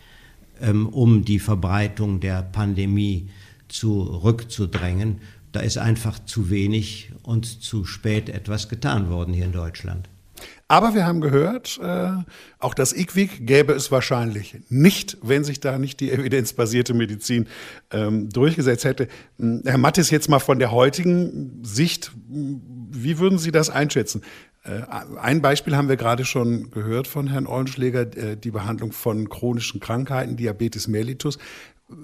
ähm, 0.60 0.88
um 0.88 1.24
die 1.24 1.38
Verbreitung 1.40 2.20
der 2.20 2.42
Pandemie 2.42 3.28
zurückzudrängen. 3.68 5.20
Da 5.52 5.60
ist 5.60 5.78
einfach 5.78 6.18
zu 6.24 6.50
wenig 6.50 7.12
und 7.22 7.62
zu 7.62 7.84
spät 7.84 8.28
etwas 8.28 8.68
getan 8.68 9.10
worden 9.10 9.34
hier 9.34 9.44
in 9.44 9.52
Deutschland. 9.52 10.08
Aber 10.68 10.94
wir 10.94 11.06
haben 11.06 11.20
gehört, 11.20 11.78
äh, 11.82 12.12
auch 12.58 12.74
das 12.74 12.96
IQWIC 12.96 13.46
gäbe 13.46 13.74
es 13.74 13.92
wahrscheinlich 13.92 14.56
nicht, 14.70 15.18
wenn 15.22 15.44
sich 15.44 15.60
da 15.60 15.78
nicht 15.78 16.00
die 16.00 16.10
evidenzbasierte 16.10 16.94
Medizin 16.94 17.46
ähm, 17.90 18.30
durchgesetzt 18.30 18.84
hätte. 18.84 19.08
Hm, 19.38 19.62
Herr 19.66 19.78
Mattis, 19.78 20.10
jetzt 20.10 20.30
mal 20.30 20.38
von 20.38 20.58
der 20.58 20.72
heutigen 20.72 21.60
Sicht, 21.62 22.12
wie 22.26 23.18
würden 23.18 23.38
Sie 23.38 23.52
das 23.52 23.68
einschätzen? 23.68 24.22
Äh, 24.64 24.82
ein 25.20 25.42
Beispiel 25.42 25.76
haben 25.76 25.88
wir 25.88 25.96
gerade 25.96 26.24
schon 26.24 26.70
gehört 26.70 27.08
von 27.08 27.26
Herrn 27.26 27.46
Eulenschläger, 27.46 28.16
äh, 28.16 28.36
die 28.36 28.50
Behandlung 28.50 28.92
von 28.92 29.28
chronischen 29.28 29.80
Krankheiten, 29.80 30.36
Diabetes 30.36 30.86
mellitus. 30.88 31.38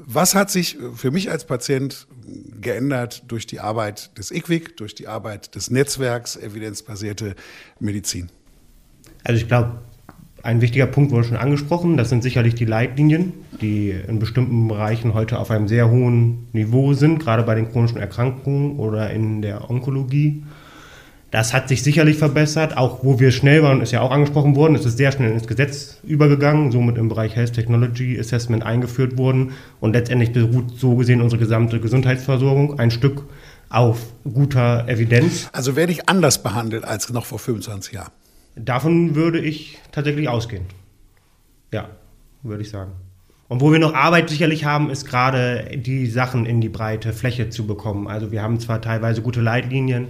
Was 0.07 0.35
hat 0.35 0.50
sich 0.50 0.78
für 0.95 1.11
mich 1.11 1.30
als 1.30 1.47
Patient 1.47 2.07
geändert 2.61 3.25
durch 3.28 3.47
die 3.47 3.61
Arbeit 3.61 4.16
des 4.18 4.30
IQWIC, 4.30 4.76
durch 4.76 4.95
die 4.95 5.09
Arbeit 5.09 5.54
des 5.54 5.71
Netzwerks 5.71 6.37
evidenzbasierte 6.37 7.35
Medizin? 7.80 8.28
Also 9.25 9.40
ich 9.40 9.49
glaube, 9.49 9.80
ein 10.42 10.61
wichtiger 10.61 10.87
Punkt 10.87 11.11
wurde 11.11 11.25
schon 11.25 11.37
angesprochen, 11.37 11.97
das 11.97 12.11
sind 12.11 12.23
sicherlich 12.23 12.54
die 12.54 12.64
Leitlinien, 12.64 13.33
die 13.61 13.90
in 13.90 14.18
bestimmten 14.18 14.68
Bereichen 14.68 15.14
heute 15.14 15.38
auf 15.38 15.50
einem 15.50 15.68
sehr 15.68 15.90
hohen 15.90 16.49
Niveau 16.52 16.92
sind, 16.92 17.18
gerade 17.18 17.42
bei 17.42 17.54
den 17.54 17.71
chronischen 17.71 17.99
Erkrankungen 17.99 18.78
oder 18.78 19.11
in 19.11 19.42
der 19.42 19.68
Onkologie. 19.68 20.45
Das 21.31 21.53
hat 21.53 21.69
sich 21.69 21.83
sicherlich 21.83 22.17
verbessert, 22.17 22.77
auch 22.79 23.05
wo 23.05 23.21
wir 23.21 23.33
schnell 23.33 23.63
waren, 23.63 23.83
ist 23.83 23.93
ja 23.93 24.01
auch 24.01 24.11
angesprochen 24.11 24.57
worden, 24.57 24.75
es 24.75 24.87
ist 24.87 24.97
sehr 24.97 25.13
schnell 25.13 25.33
ins 25.33 25.47
Gesetz 25.47 25.99
übergegangen, 26.03 26.73
somit 26.73 26.97
im 26.97 27.09
Bereich 27.09 27.37
Health 27.37 27.53
Technology 27.53 28.19
Assessment 28.19 28.63
eingeführt 28.63 29.19
worden 29.19 29.53
und 29.81 29.93
letztendlich 29.93 30.33
beruht 30.33 30.79
so 30.79 30.97
gesehen 30.97 31.21
unsere 31.21 31.39
gesamte 31.39 31.81
Gesundheitsversorgung 31.81 32.79
ein 32.79 32.91
Stück 32.91 33.25
auf 33.69 34.07
guter 34.25 34.89
Evidenz. 34.89 35.51
Also 35.53 35.77
werde 35.77 35.93
ich 35.93 36.09
anders 36.09 36.43
behandelt 36.43 36.85
als 36.85 37.11
noch 37.11 37.27
vor 37.27 37.39
25 37.39 37.93
Jahren? 37.93 38.13
Davon 38.57 39.15
würde 39.15 39.39
ich 39.39 39.79
tatsächlich 39.93 40.29
ausgehen. 40.29 40.65
Ja, 41.73 41.91
würde 42.43 42.63
ich 42.63 42.71
sagen. 42.71 42.93
Und 43.49 43.61
wo 43.61 43.73
wir 43.73 43.79
noch 43.79 43.95
Arbeit 43.95 44.29
sicherlich 44.29 44.65
haben, 44.65 44.91
ist 44.91 45.07
gerade 45.07 45.71
die 45.75 46.07
Sachen 46.07 46.45
in 46.45 46.61
die 46.61 46.69
breite 46.69 47.13
Fläche 47.13 47.49
zu 47.49 47.67
bekommen. 47.67 48.07
Also 48.07 48.31
wir 48.31 48.43
haben 48.43 48.61
zwar 48.61 48.83
teilweise 48.83 49.23
gute 49.23 49.41
Leitlinien, 49.41 50.09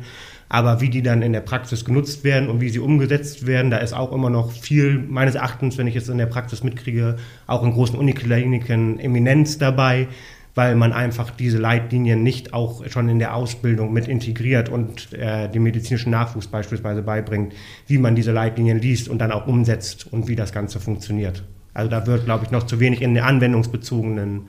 aber 0.49 0.81
wie 0.81 0.89
die 0.89 1.03
dann 1.03 1.23
in 1.23 1.33
der 1.33 1.41
Praxis 1.41 1.85
genutzt 1.85 2.25
werden 2.25 2.49
und 2.49 2.61
wie 2.61 2.71
sie 2.71 2.79
umgesetzt 2.79 3.47
werden, 3.47 3.71
da 3.71 3.79
ist 3.79 3.93
auch 3.93 4.13
immer 4.13 4.31
noch 4.31 4.51
viel, 4.53 4.99
meines 4.99 5.35
Erachtens, 5.35 5.77
wenn 5.77 5.87
ich 5.87 5.97
es 5.97 6.09
in 6.09 6.19
der 6.19 6.27
Praxis 6.27 6.65
mitkriege, 6.65 7.17
auch 7.47 7.63
in 7.63 7.73
großen 7.73 7.99
Unikliniken 7.99 8.99
Eminenz 8.99 9.59
dabei, 9.59 10.09
weil 10.55 10.75
man 10.75 10.93
einfach 10.93 11.31
diese 11.31 11.59
Leitlinien 11.59 12.23
nicht 12.23 12.53
auch 12.55 12.85
schon 12.89 13.09
in 13.09 13.19
der 13.19 13.35
Ausbildung 13.35 13.93
mit 13.93 14.09
integriert 14.09 14.69
und 14.69 15.13
äh, 15.13 15.49
dem 15.49 15.63
medizinischen 15.63 16.11
Nachwuchs 16.11 16.49
beispielsweise 16.49 17.03
beibringt, 17.03 17.55
wie 17.87 17.99
man 17.99 18.17
diese 18.17 18.33
Leitlinien 18.33 18.81
liest 18.81 19.09
und 19.09 19.19
dann 19.19 19.31
auch 19.31 19.47
umsetzt 19.47 20.13
und 20.13 20.27
wie 20.27 20.35
das 20.35 20.53
Ganze 20.53 20.81
funktioniert. 20.81 21.45
Also 21.75 21.91
da 21.91 22.07
wird, 22.07 22.25
glaube 22.25 22.45
ich, 22.45 22.51
noch 22.51 22.65
zu 22.65 22.81
wenig 22.81 23.03
in 23.03 23.15
den 23.15 23.23
anwendungsbezogenen 23.23 24.47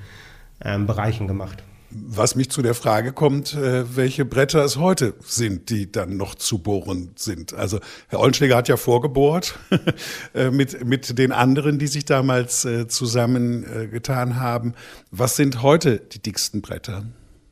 ähm, 0.64 0.88
Bereichen 0.88 1.28
gemacht. 1.28 1.64
Was 1.92 2.36
mich 2.36 2.52
zu 2.52 2.62
der 2.62 2.76
Frage 2.76 3.14
kommt, 3.14 3.56
äh, 3.56 3.96
welche 3.96 4.24
Bretter 4.24 4.64
es 4.64 4.78
heute 4.78 5.16
sind, 5.26 5.70
die 5.70 5.92
dann 5.92 6.18
noch 6.18 6.36
zu 6.36 6.60
bohren 6.60 7.12
sind. 7.16 7.54
Also 7.54 7.80
Herr 8.10 8.20
Ollenschläger 8.20 8.56
hat 8.58 8.68
ja 8.68 8.78
vorgebohrt 8.78 9.58
äh, 10.36 10.52
mit, 10.52 10.86
mit 10.86 11.18
den 11.18 11.32
anderen, 11.32 11.80
die 11.80 11.88
sich 11.88 12.06
damals 12.06 12.64
äh, 12.64 12.88
zusammengetan 12.88 14.40
haben. 14.40 14.76
Was 15.10 15.36
sind 15.36 15.64
heute 15.64 16.00
die 16.00 16.22
dicksten 16.22 16.62
Bretter? 16.62 17.06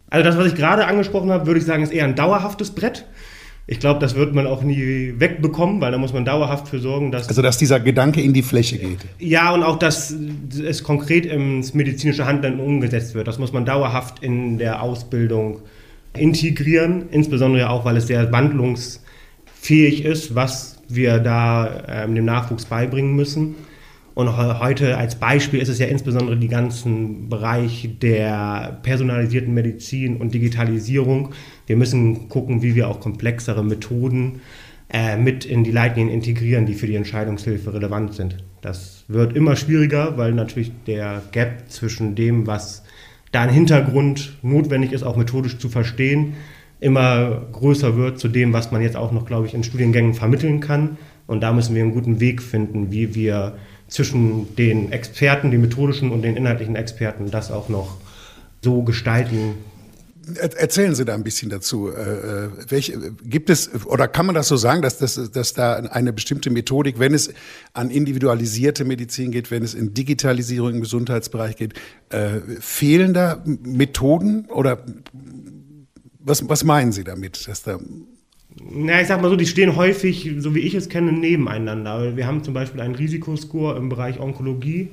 Also 0.10 0.24
das, 0.24 0.38
was 0.38 0.48
ich 0.48 0.56
gerade 0.56 0.86
angesprochen 0.86 1.32
habe, 1.32 1.48
würde 1.48 1.60
ich 1.60 1.66
sagen, 1.66 1.84
ist 1.84 1.92
eher 1.92 2.06
ein 2.06 2.16
dauerhaftes 2.16 2.72
Brett. 2.72 3.06
Ich 3.70 3.82
glaube, 3.82 4.00
das 4.00 4.16
wird 4.16 4.34
man 4.34 4.48
auch 4.48 4.64
nie 4.64 5.16
wegbekommen, 5.18 5.82
weil 5.82 5.92
da 5.92 5.98
muss 5.98 6.14
man 6.14 6.24
dauerhaft 6.24 6.70
für 6.70 6.80
sorgen, 6.80 7.12
dass. 7.12 7.28
Also, 7.28 7.42
dass 7.42 7.58
dieser 7.58 7.82
Gedanke 7.82 8.22
in 8.22 8.34
die 8.34 8.42
Fläche 8.42 8.78
geht. 8.78 9.00
Ja, 9.20 9.54
und 9.54 9.62
auch, 9.62 9.78
dass 9.78 10.16
es 10.66 10.84
konkret 10.84 11.26
ins 11.26 11.74
medizinische 11.74 12.26
Handeln 12.26 12.62
umgesetzt 12.62 13.14
wird. 13.14 13.28
Das 13.28 13.40
muss 13.40 13.52
man 13.52 13.66
dauerhaft 13.66 14.24
in 14.24 14.58
der 14.58 14.82
Ausbildung 14.82 15.60
integrieren, 16.16 17.10
insbesondere 17.12 17.70
auch, 17.70 17.84
weil 17.84 17.98
es 17.98 18.08
sehr 18.08 18.32
wandlungsfähig 18.32 20.06
ist, 20.06 20.34
was 20.34 20.78
wir 20.88 21.20
da 21.20 21.84
ähm, 21.90 22.16
dem 22.16 22.24
Nachwuchs 22.24 22.66
beibringen 22.66 23.18
müssen. 23.18 23.56
Und 24.18 24.36
heute 24.36 24.98
als 24.98 25.14
Beispiel 25.14 25.60
ist 25.60 25.70
es 25.70 25.78
ja 25.78 25.86
insbesondere 25.86 26.38
die 26.38 26.48
ganzen 26.48 27.30
Bereich 27.30 27.88
der 28.02 28.80
personalisierten 28.82 29.54
Medizin 29.54 30.18
und 30.18 30.34
Digitalisierung. 30.34 31.36
Wir 31.68 31.78
müssen 31.78 32.28
gucken, 32.28 32.64
wie 32.64 32.74
wir 32.74 32.88
auch 32.88 33.00
komplexere 33.00 33.64
Methoden 33.64 34.42
äh, 34.92 35.18
mit 35.18 35.46
in 35.46 35.64
die 35.64 35.70
Leitlinien 35.70 36.12
integrieren, 36.12 36.66
die 36.66 36.74
für 36.74 36.88
die 36.88 36.96
Entscheidungshilfe 36.96 37.72
relevant 37.76 38.16
sind. 38.16 38.38
Das 38.62 39.06
wird 39.08 39.36
immer 39.36 39.56
schwieriger, 39.56 40.18
weil 40.18 40.32
natürlich 40.32 40.72
der 40.88 41.22
Gap 41.32 41.70
zwischen 41.70 42.16
dem, 42.16 42.48
was 42.48 42.84
da 43.32 43.46
im 43.46 43.52
Hintergrund 43.52 44.40
notwendig 44.42 44.94
ist, 44.94 45.04
auch 45.04 45.16
methodisch 45.16 45.60
zu 45.60 45.70
verstehen, 45.70 46.34
immer 46.80 47.44
größer 47.52 47.96
wird 47.96 48.18
zu 48.18 48.30
dem, 48.30 48.52
was 48.52 48.72
man 48.72 48.82
jetzt 48.82 48.96
auch 48.96 49.12
noch, 49.12 49.28
glaube 49.28 49.46
ich, 49.46 49.54
in 49.54 49.64
Studiengängen 49.64 50.16
vermitteln 50.16 50.60
kann. 50.60 50.98
Und 51.28 51.42
da 51.42 51.54
müssen 51.54 51.76
wir 51.76 51.84
einen 51.84 51.94
guten 51.94 52.20
Weg 52.20 52.42
finden, 52.42 52.92
wie 52.92 53.14
wir 53.14 53.58
zwischen 53.88 54.56
den 54.56 54.92
Experten, 54.92 55.52
den 55.52 55.62
methodischen 55.62 56.12
und 56.12 56.22
den 56.22 56.36
inhaltlichen 56.36 56.76
Experten 56.76 57.32
das 57.32 57.52
auch 57.52 57.70
noch 57.70 57.98
so 58.62 58.84
gestalten. 58.84 59.56
Erzählen 60.36 60.94
Sie 60.94 61.06
da 61.06 61.14
ein 61.14 61.24
bisschen 61.24 61.50
dazu. 61.50 61.90
Äh, 61.90 62.02
äh, 62.02 62.50
welche, 62.68 63.14
gibt 63.24 63.50
es, 63.50 63.86
oder 63.86 64.10
kann 64.10 64.26
man 64.26 64.36
das 64.36 64.50
so 64.50 64.58
sagen, 64.58 64.82
dass, 64.82 64.98
dass, 64.98 65.32
dass 65.32 65.54
da 65.54 65.76
eine 65.76 66.12
bestimmte 66.12 66.50
Methodik, 66.50 67.00
wenn 67.00 67.14
es 67.14 67.34
an 67.72 67.90
individualisierte 67.90 68.84
Medizin 68.84 69.32
geht, 69.32 69.52
wenn 69.52 69.64
es 69.64 69.74
in 69.74 69.94
Digitalisierung 69.94 70.74
im 70.74 70.82
Gesundheitsbereich 70.82 71.56
geht, 71.56 71.76
äh, 72.10 72.42
fehlen 72.60 73.14
da 73.14 73.42
Methoden 73.46 74.48
oder 74.48 74.84
was, 76.20 76.48
was 76.50 76.66
meinen 76.66 76.92
Sie 76.92 77.06
damit, 77.06 77.48
dass 77.48 77.64
da 77.64 77.80
na, 78.72 79.02
ich 79.02 79.08
sag 79.08 79.22
mal 79.22 79.30
so, 79.30 79.36
die 79.36 79.46
stehen 79.46 79.76
häufig, 79.76 80.32
so 80.38 80.56
wie 80.56 80.60
ich 80.60 80.74
es 80.74 80.90
kenne, 80.90 81.12
nebeneinander. 81.12 82.16
Wir 82.16 82.28
haben 82.28 82.44
zum 82.44 82.54
Beispiel 82.54 82.82
einen 82.82 82.96
Risikoscore 82.96 83.78
im 83.78 83.90
Bereich 83.90 84.20
Onkologie, 84.20 84.90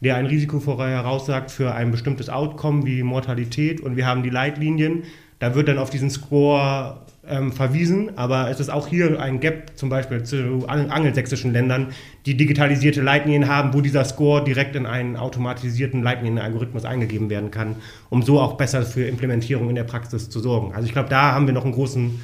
der 0.00 0.16
ein 0.16 0.26
Risiko 0.26 0.60
voraussagt 0.60 1.50
für 1.50 1.74
ein 1.74 1.90
bestimmtes 1.90 2.28
Outcome 2.28 2.86
wie 2.86 3.02
Mortalität 3.02 3.80
und 3.80 3.96
wir 3.96 4.06
haben 4.06 4.22
die 4.22 4.30
Leitlinien. 4.30 5.04
Da 5.38 5.54
wird 5.54 5.68
dann 5.68 5.78
auf 5.78 5.90
diesen 5.90 6.10
Score 6.10 6.98
ähm, 7.26 7.52
verwiesen, 7.52 8.16
aber 8.16 8.50
es 8.50 8.60
ist 8.60 8.70
auch 8.70 8.88
hier 8.88 9.20
ein 9.20 9.40
Gap 9.40 9.72
zum 9.76 9.88
Beispiel 9.88 10.22
zu 10.22 10.66
angelsächsischen 10.66 11.52
Ländern, 11.52 11.88
die 12.26 12.36
digitalisierte 12.36 13.00
Leitlinien 13.00 13.48
haben, 13.48 13.74
wo 13.74 13.80
dieser 13.80 14.04
Score 14.04 14.42
direkt 14.42 14.74
in 14.76 14.86
einen 14.86 15.16
automatisierten 15.16 16.02
Leitlinien-Algorithmus 16.02 16.84
eingegeben 16.84 17.30
werden 17.30 17.50
kann, 17.50 17.76
um 18.10 18.22
so 18.22 18.40
auch 18.40 18.56
besser 18.56 18.82
für 18.82 19.04
Implementierung 19.04 19.68
in 19.68 19.76
der 19.76 19.84
Praxis 19.84 20.28
zu 20.28 20.40
sorgen. 20.40 20.74
Also 20.74 20.86
ich 20.86 20.92
glaube, 20.92 21.08
da 21.08 21.32
haben 21.32 21.46
wir 21.46 21.54
noch 21.54 21.64
einen 21.64 21.74
großen 21.74 22.18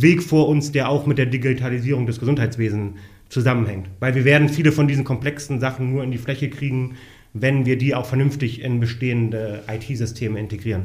Weg 0.00 0.22
vor 0.22 0.48
uns, 0.48 0.72
der 0.72 0.88
auch 0.88 1.06
mit 1.06 1.18
der 1.18 1.26
Digitalisierung 1.26 2.06
des 2.06 2.20
Gesundheitswesens 2.20 2.98
zusammenhängt. 3.28 3.88
Weil 3.98 4.14
wir 4.14 4.24
werden 4.24 4.48
viele 4.48 4.72
von 4.72 4.86
diesen 4.86 5.04
komplexen 5.04 5.58
Sachen 5.60 5.90
nur 5.92 6.04
in 6.04 6.10
die 6.10 6.18
Fläche 6.18 6.50
kriegen, 6.50 6.96
wenn 7.32 7.66
wir 7.66 7.76
die 7.78 7.94
auch 7.94 8.06
vernünftig 8.06 8.60
in 8.62 8.80
bestehende 8.80 9.62
IT-Systeme 9.68 10.38
integrieren. 10.38 10.84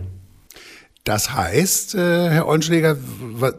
Das 1.04 1.34
heißt, 1.34 1.96
äh, 1.96 2.30
Herr 2.30 2.48
Ollenschläger, 2.48 2.98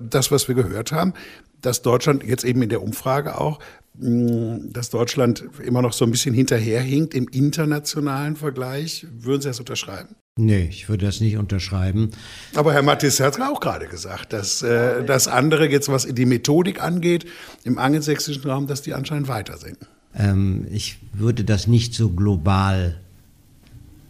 das, 0.01 0.31
was 0.31 0.49
wir 0.49 0.55
gehört 0.55 0.93
haben, 0.93 1.13
dass 1.61 1.83
Deutschland 1.83 2.25
jetzt 2.25 2.45
eben 2.45 2.63
in 2.63 2.69
der 2.69 2.83
Umfrage 2.83 3.41
auch, 3.41 3.59
dass 3.95 4.91
Deutschland 4.91 5.45
immer 5.63 5.83
noch 5.83 5.93
so 5.93 6.05
ein 6.05 6.11
bisschen 6.11 6.35
hinterherhinkt 6.35 7.15
im 7.15 7.29
internationalen 7.29 8.37
Vergleich. 8.37 9.07
Würden 9.13 9.43
Sie 9.43 9.49
das 9.49 9.61
unterschreiben? 9.61 10.17
Nee, 10.39 10.67
ich 10.71 10.89
würde 10.89 11.05
das 11.05 11.21
nicht 11.21 11.37
unterschreiben. 11.37 12.11
Aber 12.55 12.73
Herr 12.73 12.83
Matthias 12.83 13.21
hat 13.21 13.39
auch 13.39 13.61
gerade 13.61 13.87
gesagt, 13.87 14.33
dass 14.33 14.63
äh, 14.63 15.05
das 15.05 15.29
andere 15.29 15.69
jetzt, 15.69 15.91
was 15.91 16.07
die 16.07 16.25
Methodik 16.25 16.83
angeht, 16.83 17.27
im 17.65 17.79
angelsächsischen 17.79 18.43
Raum, 18.45 18.67
dass 18.67 18.81
die 18.81 18.95
anscheinend 18.95 19.29
weiter 19.29 19.59
sind. 19.59 19.77
Ähm, 20.15 20.67
ich 20.71 20.97
würde 21.13 21.45
das 21.45 21.67
nicht 21.67 21.93
so 21.93 22.09
global 22.09 22.99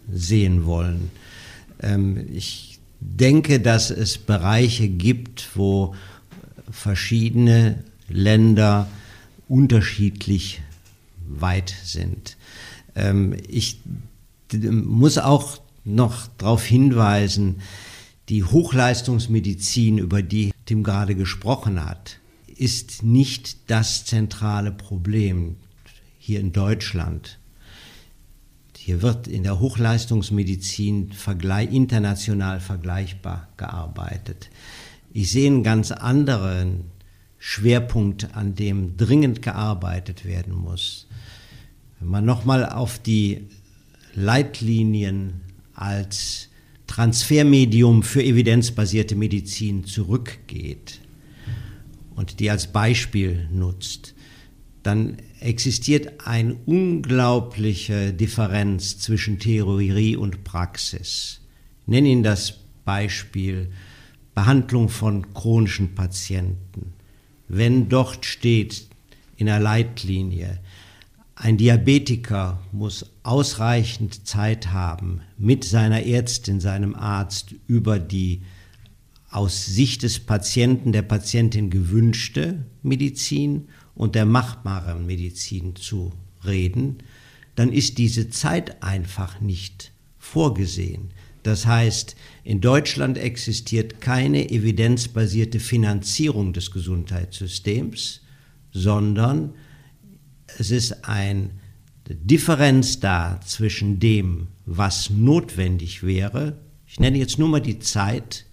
sehen 0.09 0.65
wollen. 0.65 1.11
Ähm, 1.81 2.25
ich 2.31 2.79
denke, 3.01 3.59
dass 3.59 3.91
es 3.91 4.17
Bereiche 4.17 4.87
gibt, 4.87 5.49
wo 5.55 5.93
verschiedene 6.71 7.83
Länder 8.07 8.87
unterschiedlich 9.49 10.61
weit 11.27 11.75
sind. 11.83 12.37
Ähm, 12.95 13.35
ich 13.49 13.81
muss 14.53 15.17
auch 15.17 15.62
noch 15.85 16.27
darauf 16.37 16.63
hinweisen, 16.65 17.61
die 18.29 18.43
Hochleistungsmedizin, 18.43 19.97
über 19.97 20.21
die 20.21 20.51
Tim 20.65 20.83
gerade 20.83 21.15
gesprochen 21.15 21.83
hat, 21.83 22.19
ist 22.55 23.03
nicht 23.03 23.69
das 23.69 24.05
zentrale 24.05 24.71
Problem 24.71 25.57
hier 26.17 26.39
in 26.39 26.53
Deutschland. 26.53 27.39
Hier 28.77 29.01
wird 29.01 29.27
in 29.27 29.43
der 29.43 29.59
Hochleistungsmedizin 29.59 31.11
international 31.71 32.59
vergleichbar 32.59 33.47
gearbeitet. 33.55 34.49
Ich 35.13 35.31
sehe 35.31 35.47
einen 35.47 35.63
ganz 35.63 35.91
anderen 35.91 36.91
Schwerpunkt, 37.37 38.35
an 38.35 38.55
dem 38.55 38.97
dringend 38.97 39.41
gearbeitet 39.41 40.25
werden 40.25 40.53
muss. 40.53 41.07
Wenn 41.99 42.09
man 42.09 42.25
nochmal 42.25 42.65
auf 42.67 42.99
die 42.99 43.47
Leitlinien 44.15 45.41
als 45.73 46.49
Transfermedium 46.87 48.03
für 48.03 48.23
evidenzbasierte 48.23 49.15
Medizin 49.15 49.85
zurückgeht 49.85 50.99
und 52.15 52.39
die 52.39 52.49
als 52.49 52.67
Beispiel 52.67 53.47
nutzt, 53.51 54.13
dann 54.83 55.17
existiert 55.39 56.25
eine 56.27 56.55
unglaubliche 56.65 58.13
Differenz 58.13 58.99
zwischen 58.99 59.39
Theorie 59.39 60.15
und 60.15 60.43
Praxis. 60.43 61.41
Ich 61.81 61.87
nenne 61.87 62.09
Ihnen 62.09 62.23
das 62.23 62.59
Beispiel 62.85 63.71
Behandlung 64.35 64.89
von 64.89 65.33
chronischen 65.33 65.95
Patienten. 65.95 66.93
Wenn 67.47 67.87
dort 67.89 68.25
steht 68.25 68.87
in 69.37 69.45
der 69.47 69.59
Leitlinie, 69.59 70.59
ein 71.35 71.57
Diabetiker 71.57 72.61
muss 72.71 73.11
ausreichend 73.23 74.27
Zeit 74.27 74.71
haben, 74.71 75.21
mit 75.37 75.63
seiner 75.63 76.05
Ärztin, 76.05 76.59
seinem 76.59 76.95
Arzt 76.95 77.55
über 77.67 77.99
die 77.99 78.43
aus 79.29 79.65
Sicht 79.65 80.03
des 80.03 80.19
Patienten, 80.19 80.91
der 80.91 81.01
Patientin 81.01 81.71
gewünschte 81.71 82.65
Medizin 82.83 83.67
und 83.95 84.13
der 84.13 84.25
machbaren 84.25 85.07
Medizin 85.07 85.75
zu 85.75 86.13
reden, 86.45 86.97
dann 87.55 87.71
ist 87.71 87.97
diese 87.97 88.29
Zeit 88.29 88.83
einfach 88.83 89.41
nicht 89.41 89.91
vorgesehen. 90.19 91.09
Das 91.41 91.65
heißt, 91.65 92.15
in 92.43 92.61
Deutschland 92.61 93.17
existiert 93.17 94.01
keine 94.01 94.49
evidenzbasierte 94.49 95.59
Finanzierung 95.59 96.53
des 96.53 96.71
Gesundheitssystems, 96.71 98.21
sondern 98.71 99.53
es 100.59 100.71
ist 100.71 101.05
eine 101.05 101.49
Differenz 102.07 102.99
da 102.99 103.39
zwischen 103.45 103.99
dem, 103.99 104.47
was 104.65 105.09
notwendig 105.09 106.03
wäre, 106.03 106.57
ich 106.87 106.99
nenne 106.99 107.17
jetzt 107.17 107.39
nur 107.39 107.49
mal 107.49 107.61
die 107.61 107.79
Zeit, 107.79 108.45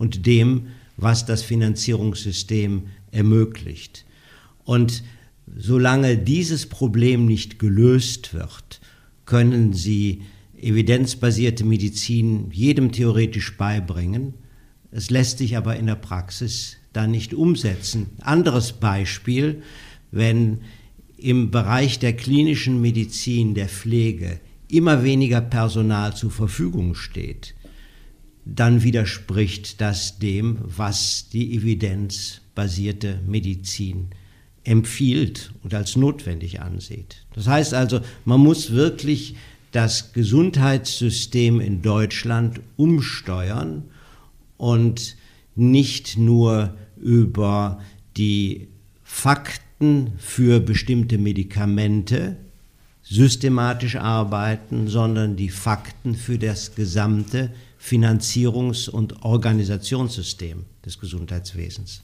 und 0.00 0.24
dem, 0.24 0.68
was 0.96 1.26
das 1.26 1.42
Finanzierungssystem 1.42 2.86
ermöglicht. 3.10 4.06
Und 4.64 5.04
solange 5.54 6.16
dieses 6.16 6.66
Problem 6.66 7.26
nicht 7.26 7.58
gelöst 7.58 8.32
wird, 8.32 8.80
können 9.26 9.74
Sie 9.74 10.22
evidenzbasierte 10.56 11.64
Medizin 11.64 12.50
jedem 12.50 12.92
theoretisch 12.92 13.58
beibringen. 13.58 14.34
Es 14.90 15.10
lässt 15.10 15.38
sich 15.38 15.56
aber 15.56 15.76
in 15.76 15.86
der 15.86 15.96
Praxis 15.96 16.76
dann 16.94 17.10
nicht 17.10 17.34
umsetzen. 17.34 18.06
Anderes 18.20 18.72
Beispiel, 18.72 19.62
wenn 20.10 20.60
im 21.22 21.50
Bereich 21.50 21.98
der 21.98 22.14
klinischen 22.14 22.80
Medizin, 22.80 23.54
der 23.54 23.68
Pflege 23.68 24.40
immer 24.68 25.02
weniger 25.02 25.40
Personal 25.40 26.14
zur 26.14 26.30
Verfügung 26.30 26.94
steht, 26.94 27.54
dann 28.44 28.82
widerspricht 28.82 29.80
das 29.80 30.18
dem, 30.18 30.58
was 30.62 31.28
die 31.28 31.56
evidenzbasierte 31.56 33.20
Medizin 33.26 34.08
empfiehlt 34.64 35.52
und 35.62 35.74
als 35.74 35.96
notwendig 35.96 36.60
ansieht. 36.60 37.24
Das 37.34 37.46
heißt 37.46 37.74
also, 37.74 38.00
man 38.24 38.40
muss 38.40 38.72
wirklich 38.72 39.36
das 39.72 40.12
Gesundheitssystem 40.12 41.60
in 41.60 41.82
Deutschland 41.82 42.60
umsteuern 42.76 43.84
und 44.56 45.16
nicht 45.54 46.18
nur 46.18 46.76
über 46.96 47.80
die 48.16 48.68
Fakten 49.02 49.69
für 50.18 50.60
bestimmte 50.60 51.18
Medikamente 51.18 52.36
systematisch 53.02 53.96
arbeiten, 53.96 54.88
sondern 54.88 55.36
die 55.36 55.48
Fakten 55.48 56.14
für 56.14 56.38
das 56.38 56.74
gesamte 56.74 57.50
Finanzierungs- 57.82 58.90
und 58.90 59.24
Organisationssystem 59.24 60.66
des 60.84 61.00
Gesundheitswesens. 61.00 62.02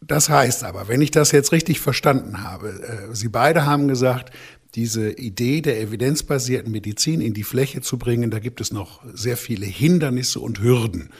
Das 0.00 0.28
heißt 0.28 0.64
aber, 0.64 0.88
wenn 0.88 1.00
ich 1.00 1.10
das 1.10 1.32
jetzt 1.32 1.52
richtig 1.52 1.80
verstanden 1.80 2.42
habe, 2.42 2.68
äh, 2.68 3.14
Sie 3.14 3.28
beide 3.28 3.64
haben 3.64 3.88
gesagt, 3.88 4.32
diese 4.74 5.10
Idee 5.10 5.62
der 5.62 5.80
evidenzbasierten 5.80 6.70
Medizin 6.70 7.20
in 7.20 7.32
die 7.32 7.44
Fläche 7.44 7.80
zu 7.80 7.96
bringen, 7.96 8.30
da 8.30 8.40
gibt 8.40 8.60
es 8.60 8.72
noch 8.72 9.02
sehr 9.14 9.38
viele 9.38 9.64
Hindernisse 9.64 10.40
und 10.40 10.60
Hürden. 10.60 11.10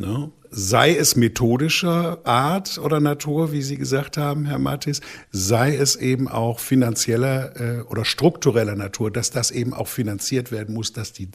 Ne? 0.00 0.32
Sei 0.50 0.96
es 0.96 1.14
methodischer 1.14 2.18
Art 2.24 2.78
oder 2.78 3.00
Natur, 3.00 3.52
wie 3.52 3.60
Sie 3.60 3.76
gesagt 3.76 4.16
haben, 4.16 4.46
Herr 4.46 4.58
Mattis, 4.58 5.02
sei 5.30 5.76
es 5.76 5.94
eben 5.94 6.26
auch 6.26 6.58
finanzieller 6.58 7.60
äh, 7.60 7.80
oder 7.82 8.06
struktureller 8.06 8.76
Natur, 8.76 9.10
dass 9.10 9.30
das 9.30 9.50
eben 9.50 9.74
auch 9.74 9.88
finanziert 9.88 10.52
werden 10.52 10.74
muss, 10.74 10.94
dass 10.94 11.12
die 11.12 11.28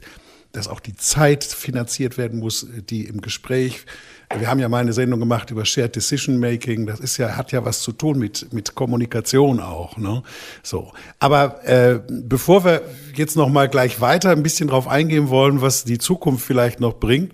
dass 0.51 0.69
auch 0.69 0.79
die 0.79 0.95
Zeit 0.95 1.43
finanziert 1.43 2.17
werden 2.17 2.39
muss, 2.39 2.65
die 2.89 3.07
im 3.07 3.19
Gespräch. 3.19 3.85
Wir 4.37 4.49
haben 4.49 4.59
ja 4.61 4.69
mal 4.69 4.79
eine 4.79 4.93
Sendung 4.93 5.19
gemacht 5.19 5.51
über 5.51 5.65
Shared 5.65 5.97
Decision 5.97 6.39
Making. 6.39 6.85
Das 6.85 7.01
ist 7.01 7.17
ja, 7.17 7.35
hat 7.35 7.51
ja 7.51 7.65
was 7.65 7.81
zu 7.81 7.91
tun 7.91 8.17
mit, 8.17 8.53
mit 8.53 8.73
Kommunikation 8.73 9.59
auch. 9.59 9.97
Ne? 9.97 10.23
So. 10.63 10.93
Aber 11.19 11.61
äh, 11.65 11.99
bevor 12.07 12.63
wir 12.63 12.83
jetzt 13.15 13.35
noch 13.35 13.49
mal 13.49 13.67
gleich 13.67 13.99
weiter 13.99 14.29
ein 14.29 14.43
bisschen 14.43 14.69
drauf 14.69 14.87
eingehen 14.87 15.27
wollen, 15.27 15.61
was 15.61 15.83
die 15.83 15.97
Zukunft 15.97 16.45
vielleicht 16.45 16.79
noch 16.79 17.01
bringt, 17.01 17.33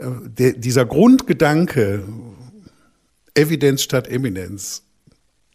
der, 0.00 0.52
dieser 0.52 0.84
Grundgedanke, 0.84 2.04
Evidenz 3.34 3.82
statt 3.82 4.08
Eminenz, 4.08 4.82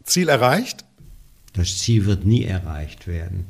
Ziel 0.03 0.29
erreicht? 0.29 0.85
Das 1.53 1.77
Ziel 1.79 2.05
wird 2.05 2.25
nie 2.25 2.43
erreicht 2.43 3.07
werden. 3.07 3.47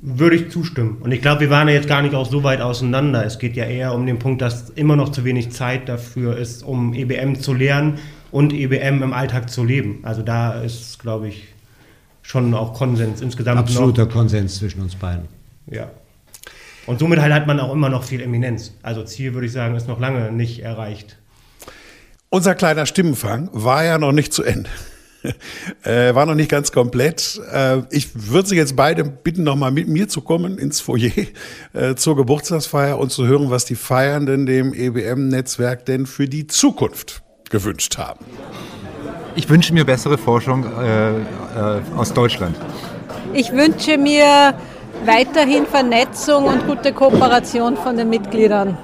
Würde 0.00 0.36
ich 0.36 0.50
zustimmen. 0.50 0.98
Und 1.00 1.12
ich 1.12 1.22
glaube, 1.22 1.42
wir 1.42 1.50
waren 1.50 1.66
ja 1.68 1.74
jetzt 1.74 1.88
gar 1.88 2.02
nicht 2.02 2.14
auch 2.14 2.30
so 2.30 2.42
weit 2.42 2.60
auseinander. 2.60 3.24
Es 3.24 3.38
geht 3.38 3.56
ja 3.56 3.64
eher 3.64 3.94
um 3.94 4.06
den 4.06 4.18
Punkt, 4.18 4.42
dass 4.42 4.70
immer 4.70 4.96
noch 4.96 5.10
zu 5.10 5.24
wenig 5.24 5.50
Zeit 5.50 5.88
dafür 5.88 6.36
ist, 6.36 6.62
um 6.62 6.92
EBM 6.92 7.36
zu 7.36 7.54
lernen 7.54 7.98
und 8.30 8.52
EBM 8.52 9.02
im 9.02 9.12
Alltag 9.12 9.48
zu 9.48 9.64
leben. 9.64 10.00
Also 10.02 10.22
da 10.22 10.60
ist, 10.62 10.98
glaube 10.98 11.28
ich, 11.28 11.44
schon 12.22 12.52
auch 12.54 12.74
Konsens 12.74 13.20
insgesamt. 13.22 13.58
Absoluter 13.58 14.04
noch. 14.04 14.12
Konsens 14.12 14.56
zwischen 14.56 14.82
uns 14.82 14.94
beiden. 14.94 15.24
Ja. 15.70 15.90
Und 16.86 16.98
somit 16.98 17.20
halt 17.20 17.32
hat 17.32 17.46
man 17.46 17.60
auch 17.60 17.72
immer 17.72 17.88
noch 17.88 18.04
viel 18.04 18.20
Eminenz. 18.20 18.72
Also 18.82 19.02
Ziel, 19.04 19.34
würde 19.34 19.46
ich 19.46 19.52
sagen, 19.52 19.74
ist 19.74 19.88
noch 19.88 20.00
lange 20.00 20.30
nicht 20.32 20.60
erreicht. 20.60 21.18
Unser 22.28 22.54
kleiner 22.54 22.86
Stimmenfang 22.86 23.48
war 23.52 23.84
ja 23.84 23.98
noch 23.98 24.12
nicht 24.12 24.32
zu 24.32 24.42
Ende. 24.42 24.68
äh, 25.84 26.14
war 26.14 26.26
noch 26.26 26.34
nicht 26.34 26.50
ganz 26.50 26.72
komplett. 26.72 27.40
Äh, 27.52 27.82
ich 27.90 28.08
würde 28.30 28.48
Sie 28.48 28.56
jetzt 28.56 28.76
beide 28.76 29.04
bitten, 29.04 29.44
nochmal 29.44 29.70
mit 29.70 29.88
mir 29.88 30.08
zu 30.08 30.20
kommen 30.20 30.58
ins 30.58 30.80
Foyer 30.80 31.10
äh, 31.72 31.94
zur 31.94 32.16
Geburtstagsfeier 32.16 32.98
und 32.98 33.10
zu 33.10 33.26
hören, 33.26 33.50
was 33.50 33.64
die 33.64 33.76
Feiernden 33.76 34.46
dem 34.46 34.74
EBM-Netzwerk 34.74 35.86
denn 35.86 36.06
für 36.06 36.28
die 36.28 36.46
Zukunft 36.46 37.22
gewünscht 37.50 37.96
haben. 37.98 38.24
Ich 39.36 39.48
wünsche 39.48 39.72
mir 39.72 39.84
bessere 39.84 40.18
Forschung 40.18 40.64
äh, 40.64 41.10
äh, 41.10 41.22
aus 41.96 42.12
Deutschland. 42.12 42.56
Ich 43.32 43.52
wünsche 43.52 43.98
mir 43.98 44.54
weiterhin 45.04 45.66
Vernetzung 45.66 46.44
und 46.44 46.66
gute 46.66 46.92
Kooperation 46.92 47.76
von 47.76 47.96
den 47.96 48.08
Mitgliedern. 48.08 48.76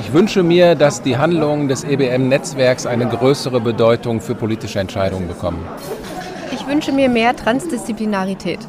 Ich 0.00 0.12
wünsche 0.12 0.42
mir, 0.42 0.74
dass 0.74 1.02
die 1.02 1.18
Handlungen 1.18 1.68
des 1.68 1.84
EBM-Netzwerks 1.84 2.86
eine 2.86 3.06
größere 3.06 3.60
Bedeutung 3.60 4.20
für 4.20 4.34
politische 4.34 4.80
Entscheidungen 4.80 5.28
bekommen. 5.28 5.66
Ich 6.52 6.66
wünsche 6.66 6.92
mir 6.92 7.08
mehr 7.08 7.36
Transdisziplinarität. 7.36 8.60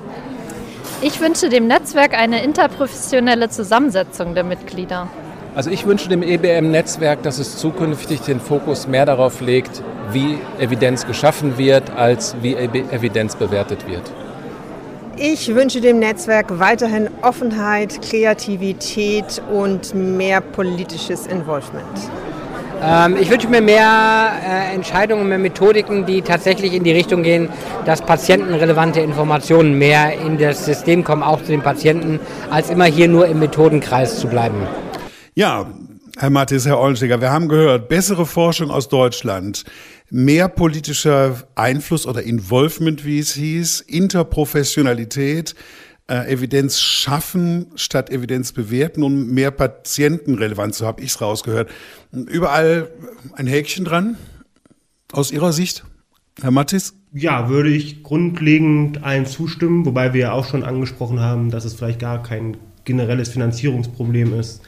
Ich 1.02 1.22
wünsche 1.22 1.48
dem 1.48 1.68
Netzwerk 1.68 2.14
eine 2.14 2.44
interprofessionelle 2.44 3.50
Zusammensetzung 3.50 4.36
der 4.36 4.44
Mitglieder. 4.44 5.08
Also 5.56 5.70
ich 5.70 5.86
wünsche 5.86 6.10
dem 6.10 6.24
EBM-Netzwerk, 6.24 7.24
dass 7.24 7.40
es 7.40 7.58
zukünftig 7.58 8.22
den 8.22 8.40
Fokus 8.40 8.88
mehr 8.88 9.06
darauf 9.06 9.42
legt, 9.42 9.82
wie 10.12 10.38
Evidenz 10.60 11.08
geschaffen 11.08 11.58
wird, 11.58 11.92
als 11.96 12.36
wie 12.42 12.56
Evidenz 12.56 13.36
bewertet 13.36 13.88
wird. 13.88 14.04
Ich 15.22 15.54
wünsche 15.54 15.82
dem 15.82 16.00
Netzwerk 16.00 16.60
weiterhin 16.60 17.10
Offenheit, 17.24 18.02
Kreativität 18.02 19.42
und 19.52 19.94
mehr 19.94 20.40
politisches 20.40 21.28
Involvement. 21.28 21.84
Ähm, 22.82 23.18
ich 23.20 23.30
wünsche 23.30 23.50
mir 23.50 23.60
mehr 23.60 24.32
äh, 24.42 24.74
Entscheidungen, 24.74 25.28
mehr 25.28 25.38
Methodiken, 25.38 26.06
die 26.06 26.22
tatsächlich 26.22 26.74
in 26.74 26.86
die 26.86 26.94
Richtung 26.94 27.24
gehen, 27.24 27.50
dass 27.86 28.02
patientenrelevante 28.02 29.02
Informationen 29.02 29.78
mehr 29.78 30.18
in 30.22 30.38
das 30.38 30.64
System 30.64 31.04
kommen, 31.04 31.22
auch 31.22 31.42
zu 31.42 31.52
den 31.52 31.64
Patienten, 31.64 32.22
als 32.50 32.70
immer 32.70 32.86
hier 32.86 33.10
nur 33.10 33.28
im 33.28 33.40
Methodenkreis 33.40 34.22
zu 34.22 34.28
bleiben. 34.28 34.66
Ja, 35.36 35.66
Herr 36.18 36.30
Matthias, 36.30 36.66
Herr 36.66 36.80
Ollensteger, 36.80 37.20
wir 37.20 37.32
haben 37.32 37.50
gehört, 37.50 37.90
bessere 37.90 38.26
Forschung 38.26 38.72
aus 38.72 38.88
Deutschland, 38.88 39.66
mehr 40.10 40.48
politischer 40.48 41.44
Einfluss 41.56 42.06
oder 42.06 42.24
Involvement, 42.24 43.06
wie 43.06 43.20
es 43.20 43.34
hieß, 43.34 43.82
Interprofessionalität, 43.82 45.56
äh, 46.10 46.32
Evidenz 46.32 46.80
schaffen 46.80 47.68
statt 47.76 48.10
Evidenz 48.10 48.52
bewerten, 48.52 49.04
um 49.04 49.28
mehr 49.28 49.52
Patientenrelevanz, 49.52 50.80
so 50.80 50.88
habe 50.88 51.02
ich 51.02 51.12
es 51.12 51.22
rausgehört. 51.22 51.70
Überall 52.12 52.90
ein 53.34 53.48
Häkchen 53.48 53.86
dran, 53.86 54.18
aus 55.12 55.32
Ihrer 55.32 55.54
Sicht, 55.54 55.84
Herr 56.42 56.52
Mattis? 56.52 56.96
Ja, 57.14 57.50
würde 57.50 57.70
ich 57.70 58.04
grundlegend 58.04 59.04
allen 59.04 59.26
zustimmen, 59.26 59.86
wobei 59.86 60.14
wir 60.14 60.22
ja 60.22 60.32
auch 60.32 60.48
schon 60.48 60.64
angesprochen 60.64 61.20
haben, 61.20 61.50
dass 61.50 61.66
es 61.66 61.74
vielleicht 61.74 62.00
gar 62.00 62.22
kein 62.22 62.58
generelles 62.86 63.30
Finanzierungsproblem 63.30 64.40
ist, 64.40 64.62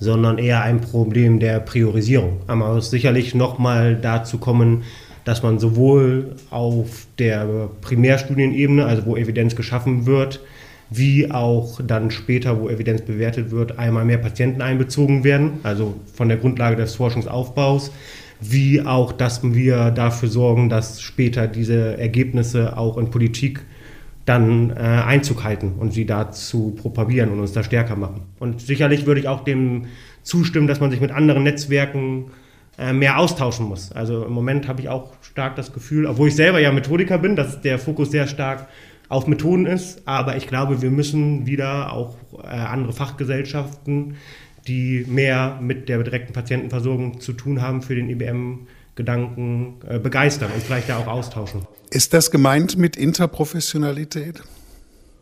sondern 0.00 0.38
eher 0.38 0.62
ein 0.62 0.80
Problem 0.80 1.40
der 1.40 1.60
Priorisierung. 1.60 2.40
Aber 2.46 2.76
es 2.76 2.90
sicherlich 2.90 3.34
nochmal 3.34 3.96
dazu 3.96 4.38
kommen, 4.38 4.84
dass 5.24 5.42
man 5.42 5.58
sowohl 5.58 6.36
auf 6.50 7.06
der 7.18 7.68
Primärstudienebene, 7.80 8.86
also 8.86 9.04
wo 9.06 9.16
Evidenz 9.16 9.56
geschaffen 9.56 10.06
wird, 10.06 10.40
wie 10.90 11.30
auch 11.30 11.80
dann 11.86 12.10
später, 12.10 12.60
wo 12.60 12.68
Evidenz 12.68 13.02
bewertet 13.02 13.50
wird, 13.50 13.78
einmal 13.78 14.04
mehr 14.04 14.18
Patienten 14.18 14.62
einbezogen 14.62 15.24
werden, 15.24 15.60
also 15.62 15.96
von 16.14 16.28
der 16.28 16.38
Grundlage 16.38 16.76
des 16.76 16.94
Forschungsaufbaus, 16.94 17.92
wie 18.40 18.82
auch, 18.82 19.12
dass 19.12 19.42
wir 19.42 19.90
dafür 19.90 20.28
sorgen, 20.28 20.68
dass 20.68 21.02
später 21.02 21.46
diese 21.46 21.98
Ergebnisse 21.98 22.78
auch 22.78 22.96
in 22.96 23.10
Politik 23.10 23.66
dann 24.28 24.70
äh, 24.70 24.74
Einzug 24.74 25.44
halten 25.44 25.74
und 25.78 25.92
sie 25.92 26.04
dazu 26.04 26.74
propagieren 26.76 27.30
und 27.30 27.40
uns 27.40 27.52
da 27.52 27.62
stärker 27.62 27.96
machen. 27.96 28.22
Und 28.38 28.60
sicherlich 28.60 29.06
würde 29.06 29.20
ich 29.20 29.28
auch 29.28 29.42
dem 29.44 29.86
zustimmen, 30.22 30.66
dass 30.66 30.80
man 30.80 30.90
sich 30.90 31.00
mit 31.00 31.10
anderen 31.10 31.42
Netzwerken 31.44 32.30
äh, 32.78 32.92
mehr 32.92 33.18
austauschen 33.18 33.66
muss. 33.66 33.90
Also 33.92 34.24
im 34.24 34.32
Moment 34.32 34.68
habe 34.68 34.80
ich 34.82 34.88
auch 34.88 35.12
stark 35.22 35.56
das 35.56 35.72
Gefühl, 35.72 36.06
obwohl 36.06 36.28
ich 36.28 36.36
selber 36.36 36.60
ja 36.60 36.70
Methodiker 36.72 37.18
bin, 37.18 37.36
dass 37.36 37.62
der 37.62 37.78
Fokus 37.78 38.10
sehr 38.10 38.26
stark 38.26 38.68
auf 39.08 39.26
Methoden 39.26 39.64
ist, 39.64 40.06
aber 40.06 40.36
ich 40.36 40.46
glaube, 40.46 40.82
wir 40.82 40.90
müssen 40.90 41.46
wieder 41.46 41.92
auch 41.92 42.16
äh, 42.42 42.48
andere 42.48 42.92
Fachgesellschaften, 42.92 44.16
die 44.66 45.06
mehr 45.08 45.58
mit 45.62 45.88
der 45.88 46.02
direkten 46.02 46.34
Patientenversorgung 46.34 47.20
zu 47.20 47.32
tun 47.32 47.62
haben, 47.62 47.80
für 47.80 47.94
den 47.94 48.10
IBM 48.10 48.66
Gedanken 48.94 49.76
äh, 49.88 49.98
begeistern 49.98 50.50
und 50.54 50.62
vielleicht 50.62 50.90
da 50.90 50.98
auch 50.98 51.06
austauschen. 51.06 51.62
Ist 51.90 52.12
das 52.12 52.30
gemeint 52.30 52.76
mit 52.76 52.96
Interprofessionalität? 52.96 54.42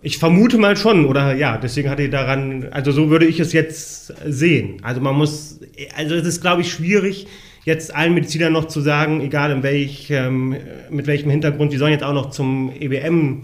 Ich 0.02 0.18
vermute 0.18 0.58
mal 0.58 0.76
schon, 0.76 1.06
oder 1.06 1.34
ja, 1.34 1.56
deswegen 1.56 1.90
hatte 1.90 2.02
ich 2.02 2.10
daran, 2.10 2.68
also 2.70 2.92
so 2.92 3.10
würde 3.10 3.26
ich 3.26 3.40
es 3.40 3.52
jetzt 3.52 4.12
sehen. 4.24 4.78
Also 4.82 5.00
man 5.00 5.16
muss, 5.16 5.60
also 5.96 6.14
es 6.14 6.26
ist, 6.26 6.40
glaube 6.40 6.62
ich, 6.62 6.72
schwierig, 6.72 7.26
jetzt 7.64 7.94
allen 7.94 8.14
Medizinern 8.14 8.52
noch 8.52 8.66
zu 8.66 8.80
sagen, 8.80 9.20
egal 9.20 9.50
in 9.50 9.62
welch, 9.62 10.08
ähm, 10.10 10.56
mit 10.90 11.06
welchem 11.06 11.30
Hintergrund, 11.30 11.72
die 11.72 11.76
sollen 11.76 11.92
jetzt 11.92 12.04
auch 12.04 12.12
noch 12.12 12.30
zum 12.30 12.72
EBM 12.78 13.42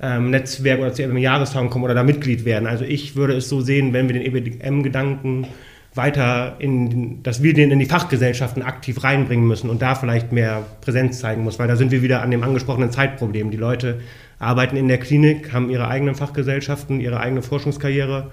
ähm, 0.00 0.30
Netzwerk 0.30 0.80
oder 0.80 0.92
zur 0.92 1.06
EBM 1.06 1.18
Jahrestagung 1.18 1.70
kommen 1.70 1.84
oder 1.84 1.94
da 1.94 2.04
Mitglied 2.04 2.44
werden. 2.44 2.66
Also 2.66 2.84
ich 2.84 3.16
würde 3.16 3.34
es 3.34 3.48
so 3.48 3.60
sehen, 3.60 3.92
wenn 3.92 4.08
wir 4.08 4.14
den 4.18 4.22
EBM-Gedanken 4.22 5.46
weiter 5.94 6.56
in, 6.58 7.22
dass 7.22 7.42
wir 7.42 7.54
den 7.54 7.70
in 7.70 7.78
die 7.78 7.86
Fachgesellschaften 7.86 8.62
aktiv 8.62 9.02
reinbringen 9.02 9.46
müssen 9.46 9.70
und 9.70 9.82
da 9.82 9.94
vielleicht 9.94 10.32
mehr 10.32 10.64
Präsenz 10.80 11.18
zeigen 11.18 11.44
muss, 11.44 11.58
weil 11.58 11.68
da 11.68 11.76
sind 11.76 11.90
wir 11.90 12.02
wieder 12.02 12.22
an 12.22 12.30
dem 12.30 12.42
angesprochenen 12.42 12.90
Zeitproblem. 12.90 13.50
Die 13.50 13.56
Leute 13.56 14.00
arbeiten 14.38 14.76
in 14.76 14.88
der 14.88 14.98
Klinik, 14.98 15.52
haben 15.52 15.70
ihre 15.70 15.88
eigenen 15.88 16.14
Fachgesellschaften, 16.14 17.00
ihre 17.00 17.20
eigene 17.20 17.42
Forschungskarriere. 17.42 18.30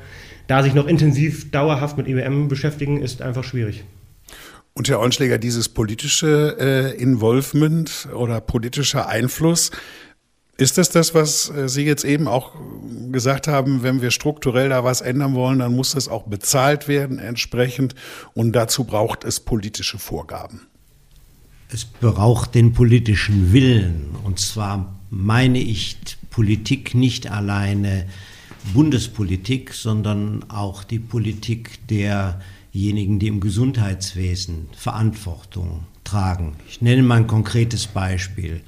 Da 0.48 0.62
sich 0.62 0.76
noch 0.76 0.86
intensiv 0.86 1.50
dauerhaft 1.52 1.98
mit 1.98 2.08
IBM 2.08 2.48
beschäftigen, 2.48 3.02
ist 3.02 3.22
einfach 3.22 3.44
schwierig. 3.44 3.84
Und 4.74 4.89
Herr 4.89 5.00
Onschläger, 5.00 5.38
dieses 5.38 5.70
politische 5.70 6.58
äh, 6.60 7.02
Involvement 7.02 8.10
oder 8.13 8.41
politischer 8.41 9.08
Einfluss, 9.08 9.72
ist 10.58 10.78
das 10.78 10.89
das, 10.89 11.13
was 11.13 11.50
äh, 11.50 11.68
Sie 11.68 11.84
jetzt 11.84 12.06
eben 12.06 12.28
auch 12.28 12.54
gesagt 13.12 13.48
haben, 13.48 13.84
wenn 13.84 14.02
wir 14.02 14.12
strukturell 14.12 14.70
da 14.70 14.84
was 14.84 15.02
ändern 15.02 15.34
wollen, 15.36 15.60
dann 15.60 15.76
muss 15.76 15.91
das 15.91 16.08
auch 16.08 16.24
bezahlt 16.24 16.88
werden 16.88 17.20
entsprechend 17.20 17.96
und 18.34 18.54
dazu 18.54 18.84
braucht 18.84 19.24
es 19.24 19.39
politische 19.39 19.98
Vorgaben? 19.98 20.62
Es 21.70 21.86
braucht 21.86 22.56
den 22.56 22.74
politischen 22.74 23.52
Willen 23.52 24.15
und 24.24 24.39
zwar 24.39 25.00
meine 25.10 25.60
ich 25.60 25.98
Politik 26.30 26.96
nicht 26.96 27.32
alleine 27.32 28.06
Bundespolitik, 28.74 29.74
sondern 29.74 30.44
auch 30.50 30.84
die 30.84 31.00
Politik 31.00 31.80
derjenigen, 31.88 33.20
die 33.20 33.28
im 33.28 33.39
Gesundheitswesen 33.39 34.68
Verantwortung 34.76 35.86
tragen. 36.04 36.56
Ich 36.68 36.82
nenne 36.82 37.04
mal 37.04 37.20
ein 37.20 37.28
konkretes 37.28 37.88
Beispiel. 37.88 38.62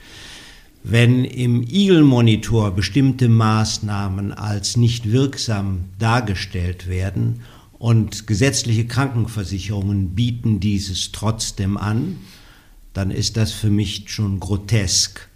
Wenn 0.84 1.26
im 1.26 1.64
Eagle-Monitor 1.64 2.72
bestimmte 2.72 3.28
Maßnahmen 3.28 4.32
als 4.32 4.78
nicht 4.78 5.12
wirksam 5.12 5.86
dargestellt 6.00 6.88
werden 6.88 7.42
und 7.78 8.28
gesetzliche 8.28 8.88
Krankenversicherungen 8.88 10.16
bieten 10.16 10.60
dieses 10.60 11.12
trotzdem 11.12 11.78
an, 11.78 12.18
dann 12.94 13.12
ist 13.12 13.38
das 13.38 13.52
für 13.52 13.70
mich 13.70 14.06
schon 14.08 14.40
grotesk. 14.40 15.28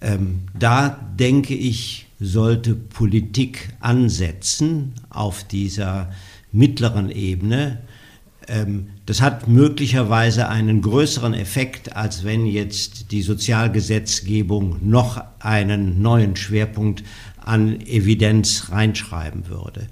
Ähm, 0.00 0.42
da 0.58 0.88
denke 1.18 1.54
ich, 1.54 2.06
sollte 2.18 2.74
Politik 2.74 3.74
ansetzen 3.80 4.94
auf 5.10 5.44
dieser 5.44 6.12
mittleren 6.52 7.10
Ebene, 7.10 7.82
das 9.06 9.20
hat 9.20 9.48
möglicherweise 9.48 10.48
einen 10.48 10.80
größeren 10.80 11.34
Effekt, 11.34 11.96
als 11.96 12.24
wenn 12.24 12.46
jetzt 12.46 13.10
die 13.10 13.22
Sozialgesetzgebung 13.22 14.88
noch 14.88 15.22
einen 15.40 16.00
neuen 16.00 16.36
Schwerpunkt 16.36 17.02
an 17.38 17.80
Evidenz 17.80 18.70
reinschreiben 18.70 19.48
würde. 19.48 19.88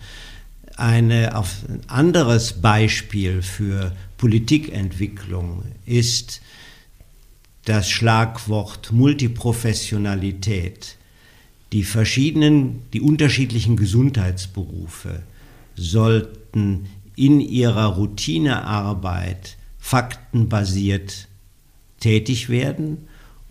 Eine, 0.76 1.36
ein 1.36 1.80
anderes 1.86 2.54
Beispiel 2.54 3.42
für 3.42 3.92
Politikentwicklung 4.18 5.62
ist 5.86 6.40
das 7.64 7.88
Schlagwort 7.88 8.92
Multiprofessionalität. 8.92 10.96
Die 11.72 11.84
verschiedenen, 11.84 12.82
die 12.92 13.00
unterschiedlichen 13.00 13.76
Gesundheitsberufe 13.76 15.22
sollten 15.76 16.86
in 17.16 17.40
ihrer 17.40 17.86
Routinearbeit 17.86 19.56
faktenbasiert 19.78 21.28
tätig 22.00 22.48
werden 22.48 23.08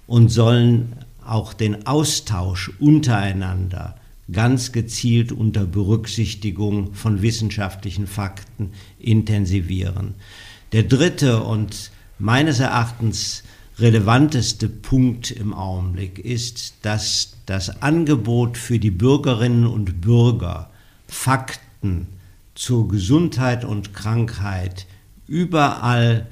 und 0.07 0.29
sollen 0.29 0.95
auch 1.25 1.53
den 1.53 1.87
Austausch 1.87 2.71
untereinander 2.79 3.95
ganz 4.31 4.71
gezielt 4.71 5.31
unter 5.31 5.65
Berücksichtigung 5.65 6.93
von 6.93 7.21
wissenschaftlichen 7.21 8.07
Fakten 8.07 8.71
intensivieren. 8.99 10.15
Der 10.71 10.83
dritte 10.83 11.43
und 11.43 11.91
meines 12.19 12.59
Erachtens 12.59 13.43
relevanteste 13.79 14.69
Punkt 14.69 15.31
im 15.31 15.53
Augenblick 15.53 16.19
ist, 16.19 16.75
dass 16.83 17.37
das 17.45 17.81
Angebot 17.81 18.57
für 18.57 18.79
die 18.79 18.91
Bürgerinnen 18.91 19.67
und 19.67 20.01
Bürger, 20.01 20.69
Fakten 21.07 22.07
zur 22.55 22.87
Gesundheit 22.87 23.65
und 23.65 23.93
Krankheit 23.93 24.87
überall 25.27 26.27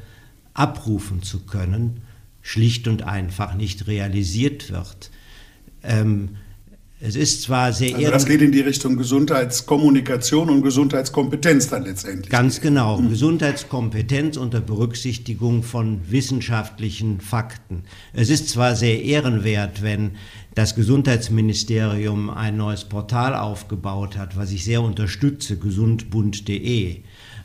abrufen 0.53 1.23
zu 1.23 1.45
können, 1.45 2.01
schlicht 2.41 2.87
und 2.87 3.03
einfach 3.03 3.55
nicht 3.55 3.87
realisiert 3.87 4.71
wird. 4.71 5.11
Ähm, 5.83 6.37
es 7.03 7.15
ist 7.15 7.41
zwar 7.41 7.73
sehr 7.73 7.95
also 7.95 8.11
das 8.11 8.27
geht 8.27 8.43
in 8.43 8.51
die 8.51 8.59
Richtung 8.59 8.95
Gesundheitskommunikation 8.95 10.51
und 10.51 10.61
Gesundheitskompetenz 10.61 11.67
dann 11.67 11.83
letztendlich. 11.83 12.29
Ganz 12.29 12.61
genau, 12.61 12.99
mhm. 12.99 13.09
Gesundheitskompetenz 13.09 14.37
unter 14.37 14.61
Berücksichtigung 14.61 15.63
von 15.63 16.01
wissenschaftlichen 16.11 17.19
Fakten. 17.19 17.85
Es 18.13 18.29
ist 18.29 18.49
zwar 18.49 18.75
sehr 18.75 19.01
ehrenwert, 19.03 19.81
wenn 19.81 20.11
das 20.53 20.75
Gesundheitsministerium 20.75 22.29
ein 22.29 22.57
neues 22.57 22.85
Portal 22.85 23.35
aufgebaut 23.35 24.17
hat, 24.17 24.35
was 24.35 24.51
ich 24.51 24.65
sehr 24.65 24.81
unterstütze, 24.81 25.57
gesundbund.de. 25.57 26.97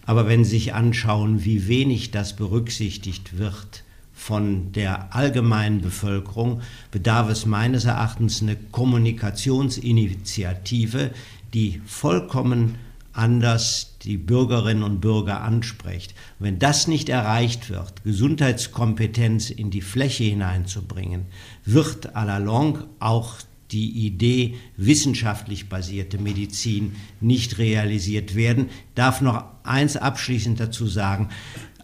Aber 0.05 0.29
wenn 0.29 0.45
Sie 0.45 0.51
sich 0.51 0.75
anschauen, 0.75 1.45
wie 1.45 1.69
wenig 1.69 2.11
das 2.11 2.37
berücksichtigt 2.37 3.38
wird 3.38 3.85
von 4.16 4.73
der 4.73 5.14
allgemeinen 5.14 5.83
Bevölkerung 5.83 6.62
bedarf 6.90 7.29
es 7.29 7.45
meines 7.45 7.85
Erachtens 7.85 8.40
eine 8.42 8.57
Kommunikationsinitiative, 8.57 11.11
die 11.53 11.83
vollkommen 11.85 12.77
anders 13.17 13.97
die 14.03 14.17
Bürgerinnen 14.17 14.83
und 14.83 15.01
Bürger 15.01 15.43
anspricht. 15.43 16.15
Wenn 16.39 16.59
das 16.59 16.87
nicht 16.87 17.09
erreicht 17.09 17.71
wird, 17.71 18.05
Gesundheitskompetenz 18.05 19.51
in 19.51 19.71
die 19.71 19.81
Fläche 19.81 20.25
hineinzubringen, 20.25 21.27
wird 21.65 22.17
à 22.17 22.25
la 22.25 22.39
longue 22.39 22.87
auch 23.01 23.35
die 23.73 24.07
Idee 24.07 24.55
wissenschaftlich 24.77 25.69
basierte 25.69 26.19
Medizin 26.19 26.93
nicht 27.21 27.59
realisiert 27.59 28.35
werden. 28.35 28.67
Ich 28.69 28.95
darf 28.95 29.21
noch 29.21 29.45
eins 29.65 29.97
abschließend 29.97 30.61
dazu 30.61 30.87
sagen. 30.87 31.29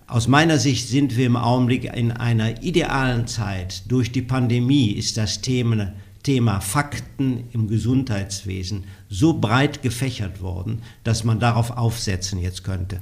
Aus 0.07 0.29
meiner 0.29 0.59
Sicht 0.59 0.89
sind 0.89 1.17
wir 1.17 1.27
im 1.27 1.37
Augenblick 1.37 1.85
in 1.85 2.13
einer 2.13 2.63
idealen 2.63 3.27
Zeit. 3.27 3.91
Durch 3.91 4.13
die 4.13 4.23
Pandemie 4.23 4.91
ist 4.91 5.17
das 5.17 5.41
Thema, 5.41 5.93
Thema 6.23 6.61
Fakten 6.61 7.45
im 7.53 7.69
Gesundheitswesen 7.69 8.85
so 9.09 9.35
breit 9.35 9.83
gefächert 9.83 10.41
worden, 10.41 10.83
dass 11.05 11.25
man 11.25 11.41
darauf 11.41 11.77
aufsetzen 11.77 12.39
jetzt 12.39 12.65
könnte. 12.65 13.01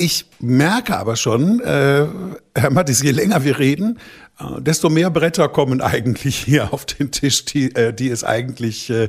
Ich 0.00 0.26
merke 0.38 0.96
aber 0.96 1.16
schon, 1.16 1.58
äh, 1.58 2.06
Herr 2.54 2.70
Mattis, 2.70 3.02
je 3.02 3.10
länger 3.10 3.42
wir 3.42 3.58
reden, 3.58 3.98
äh, 4.38 4.60
desto 4.60 4.90
mehr 4.90 5.10
Bretter 5.10 5.48
kommen 5.48 5.80
eigentlich 5.80 6.36
hier 6.36 6.72
auf 6.72 6.86
den 6.86 7.10
Tisch, 7.10 7.44
die, 7.44 7.74
äh, 7.74 7.92
die 7.92 8.08
es 8.08 8.22
eigentlich 8.22 8.90
äh, 8.90 9.08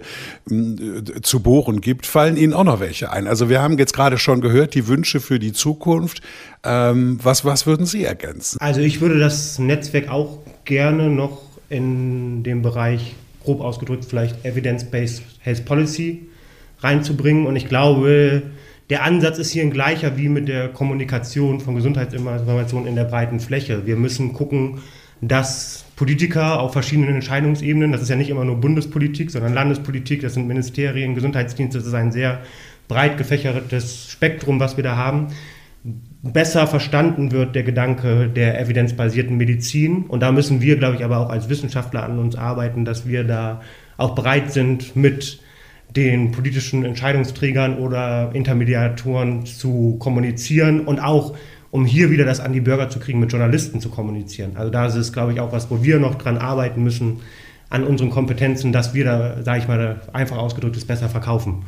zu 1.21 1.41
bohren 1.41 1.81
gibt. 1.81 2.07
Fallen 2.07 2.37
Ihnen 2.37 2.53
auch 2.53 2.63
noch 2.63 2.79
welche 2.79 3.11
ein? 3.11 3.27
Also 3.27 3.49
wir 3.49 3.61
haben 3.61 3.77
jetzt 3.77 3.93
gerade 3.93 4.17
schon 4.17 4.41
gehört, 4.41 4.73
die 4.73 4.87
Wünsche 4.87 5.19
für 5.19 5.37
die 5.37 5.53
Zukunft. 5.53 6.21
Ähm, 6.63 7.19
was, 7.21 7.45
was 7.45 7.67
würden 7.67 7.85
Sie 7.85 8.03
ergänzen? 8.03 8.57
Also 8.59 8.81
ich 8.81 8.99
würde 8.99 9.19
das 9.19 9.59
Netzwerk 9.59 10.09
auch 10.09 10.39
gerne 10.65 11.09
noch 11.09 11.43
in 11.69 12.41
dem 12.41 12.63
Bereich, 12.63 13.15
grob 13.43 13.61
ausgedrückt, 13.61 14.05
vielleicht 14.05 14.45
Evidence-Based 14.45 15.23
Health 15.39 15.65
Policy 15.65 16.27
reinzubringen. 16.79 17.45
Und 17.45 17.55
ich 17.55 17.67
glaube, 17.67 18.43
der 18.89 19.03
Ansatz 19.03 19.37
ist 19.37 19.51
hier 19.51 19.63
ein 19.63 19.71
gleicher 19.71 20.17
wie 20.17 20.29
mit 20.29 20.47
der 20.47 20.69
Kommunikation 20.69 21.59
von 21.59 21.75
Gesundheitsinformationen 21.75 22.87
in 22.87 22.95
der 22.95 23.03
breiten 23.03 23.39
Fläche. 23.39 23.85
Wir 23.85 23.95
müssen 23.95 24.33
gucken, 24.33 24.79
dass 25.21 25.85
Politiker 25.95 26.61
auf 26.61 26.73
verschiedenen 26.73 27.15
Entscheidungsebenen, 27.15 27.91
das 27.91 28.01
ist 28.01 28.09
ja 28.09 28.15
nicht 28.15 28.29
immer 28.29 28.45
nur 28.45 28.55
Bundespolitik, 28.55 29.31
sondern 29.31 29.53
Landespolitik, 29.53 30.21
das 30.21 30.33
sind 30.33 30.47
Ministerien, 30.47 31.13
Gesundheitsdienste, 31.13 31.77
das 31.77 31.87
ist 31.87 31.93
ein 31.93 32.11
sehr 32.11 32.41
breit 32.87 33.17
gefächertes 33.17 34.09
Spektrum, 34.09 34.59
was 34.59 34.77
wir 34.77 34.83
da 34.83 34.95
haben, 34.95 35.27
besser 36.21 36.67
verstanden 36.67 37.31
wird 37.31 37.55
der 37.55 37.63
Gedanke 37.63 38.27
der 38.27 38.59
evidenzbasierten 38.59 39.37
Medizin. 39.37 40.03
Und 40.03 40.21
da 40.21 40.31
müssen 40.31 40.61
wir, 40.61 40.77
glaube 40.77 40.95
ich, 40.95 41.03
aber 41.03 41.17
auch 41.19 41.29
als 41.29 41.49
Wissenschaftler 41.49 42.03
an 42.03 42.19
uns 42.19 42.35
arbeiten, 42.35 42.85
dass 42.85 43.07
wir 43.07 43.23
da 43.23 43.61
auch 43.97 44.15
bereit 44.15 44.51
sind, 44.51 44.95
mit 44.95 45.39
den 45.95 46.31
politischen 46.31 46.85
Entscheidungsträgern 46.85 47.77
oder 47.77 48.31
Intermediatoren 48.33 49.45
zu 49.45 49.97
kommunizieren 49.99 50.81
und 50.81 50.99
auch 50.99 51.35
um 51.71 51.85
hier 51.85 52.09
wieder 52.09 52.25
das 52.25 52.39
an 52.39 52.53
die 52.53 52.61
Bürger 52.61 52.89
zu 52.89 52.99
kriegen, 52.99 53.19
mit 53.19 53.31
Journalisten 53.31 53.79
zu 53.79 53.89
kommunizieren. 53.89 54.51
Also 54.55 54.71
da 54.71 54.87
ist 54.87 54.95
es, 54.95 55.13
glaube 55.13 55.33
ich, 55.33 55.39
auch 55.39 55.51
was, 55.51 55.69
wo 55.69 55.83
wir 55.83 55.99
noch 55.99 56.15
dran 56.15 56.37
arbeiten 56.37 56.83
müssen, 56.83 57.21
an 57.69 57.83
unseren 57.83 58.09
Kompetenzen, 58.09 58.71
dass 58.71 58.95
wir 58.95 59.05
da, 59.05 59.43
sage 59.43 59.59
ich 59.59 59.67
mal, 59.67 60.01
einfach 60.11 60.37
ausgedrückt 60.37 60.75
es 60.75 60.85
besser 60.85 61.09
verkaufen 61.09 61.65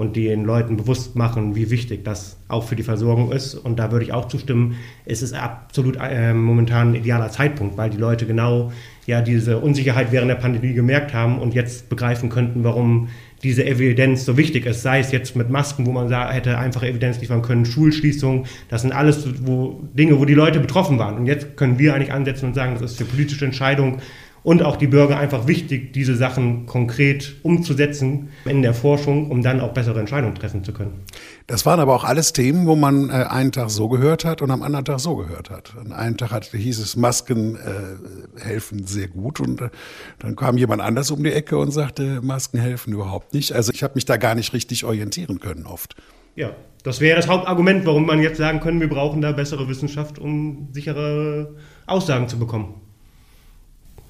und 0.00 0.16
den 0.16 0.44
Leuten 0.46 0.78
bewusst 0.78 1.14
machen, 1.14 1.54
wie 1.54 1.70
wichtig 1.70 2.06
das 2.06 2.38
auch 2.48 2.64
für 2.64 2.74
die 2.74 2.82
Versorgung 2.82 3.32
ist. 3.32 3.54
Und 3.54 3.78
da 3.78 3.92
würde 3.92 4.02
ich 4.06 4.14
auch 4.14 4.28
zustimmen, 4.28 4.76
es 5.04 5.20
ist 5.20 5.34
absolut 5.34 5.98
äh, 6.00 6.32
momentan 6.32 6.92
ein 6.92 6.94
idealer 6.94 7.28
Zeitpunkt, 7.28 7.76
weil 7.76 7.90
die 7.90 7.98
Leute 7.98 8.24
genau 8.24 8.72
ja 9.04 9.20
diese 9.20 9.58
Unsicherheit 9.58 10.10
während 10.10 10.30
der 10.30 10.36
Pandemie 10.36 10.72
gemerkt 10.72 11.12
haben 11.12 11.38
und 11.38 11.52
jetzt 11.52 11.90
begreifen 11.90 12.30
könnten, 12.30 12.64
warum 12.64 13.08
diese 13.42 13.66
Evidenz 13.66 14.24
so 14.24 14.38
wichtig 14.38 14.64
ist, 14.64 14.80
sei 14.80 15.00
es 15.00 15.12
jetzt 15.12 15.36
mit 15.36 15.50
Masken, 15.50 15.84
wo 15.84 15.92
man 15.92 16.10
hätte 16.30 16.56
einfache 16.56 16.88
Evidenz 16.88 17.20
liefern 17.20 17.42
können, 17.42 17.66
Schulschließungen, 17.66 18.46
das 18.70 18.80
sind 18.80 18.92
alles 18.92 19.28
wo, 19.44 19.82
Dinge, 19.92 20.18
wo 20.18 20.24
die 20.24 20.34
Leute 20.34 20.60
betroffen 20.60 20.98
waren. 20.98 21.16
Und 21.18 21.26
jetzt 21.26 21.58
können 21.58 21.78
wir 21.78 21.94
eigentlich 21.94 22.12
ansetzen 22.12 22.46
und 22.46 22.54
sagen, 22.54 22.74
das 22.80 22.92
ist 22.92 22.98
für 22.98 23.04
politische 23.04 23.44
Entscheidungen 23.44 24.00
und 24.42 24.62
auch 24.62 24.76
die 24.76 24.86
Bürger 24.86 25.18
einfach 25.18 25.46
wichtig, 25.46 25.92
diese 25.92 26.16
Sachen 26.16 26.66
konkret 26.66 27.36
umzusetzen 27.42 28.30
in 28.44 28.62
der 28.62 28.74
Forschung, 28.74 29.30
um 29.30 29.42
dann 29.42 29.60
auch 29.60 29.72
bessere 29.72 30.00
Entscheidungen 30.00 30.34
treffen 30.34 30.64
zu 30.64 30.72
können. 30.72 31.02
Das 31.46 31.66
waren 31.66 31.80
aber 31.80 31.94
auch 31.94 32.04
alles 32.04 32.32
Themen, 32.32 32.66
wo 32.66 32.76
man 32.76 33.10
äh, 33.10 33.12
einen 33.12 33.52
Tag 33.52 33.70
so 33.70 33.88
gehört 33.88 34.24
hat 34.24 34.40
und 34.40 34.50
am 34.50 34.62
anderen 34.62 34.84
Tag 34.84 35.00
so 35.00 35.16
gehört 35.16 35.50
hat. 35.50 35.74
An 35.78 35.92
einem 35.92 36.16
Tag 36.16 36.30
hat, 36.30 36.44
hieß 36.44 36.78
es, 36.78 36.96
Masken 36.96 37.56
äh, 37.56 38.40
helfen 38.40 38.86
sehr 38.86 39.08
gut 39.08 39.40
und 39.40 39.60
äh, 39.60 39.70
dann 40.18 40.36
kam 40.36 40.56
jemand 40.56 40.80
anders 40.80 41.10
um 41.10 41.22
die 41.22 41.32
Ecke 41.32 41.58
und 41.58 41.72
sagte, 41.72 42.20
Masken 42.22 42.58
helfen 42.58 42.92
überhaupt 42.92 43.34
nicht. 43.34 43.52
Also 43.52 43.72
ich 43.72 43.82
habe 43.82 43.94
mich 43.96 44.04
da 44.04 44.16
gar 44.16 44.34
nicht 44.34 44.52
richtig 44.52 44.84
orientieren 44.84 45.40
können 45.40 45.66
oft. 45.66 45.96
Ja, 46.36 46.52
das 46.84 47.00
wäre 47.00 47.16
das 47.16 47.28
Hauptargument, 47.28 47.84
warum 47.84 48.06
man 48.06 48.22
jetzt 48.22 48.38
sagen 48.38 48.60
können, 48.60 48.80
wir 48.80 48.88
brauchen 48.88 49.20
da 49.20 49.32
bessere 49.32 49.68
Wissenschaft, 49.68 50.18
um 50.18 50.68
sichere 50.72 51.56
Aussagen 51.86 52.28
zu 52.28 52.38
bekommen. 52.38 52.74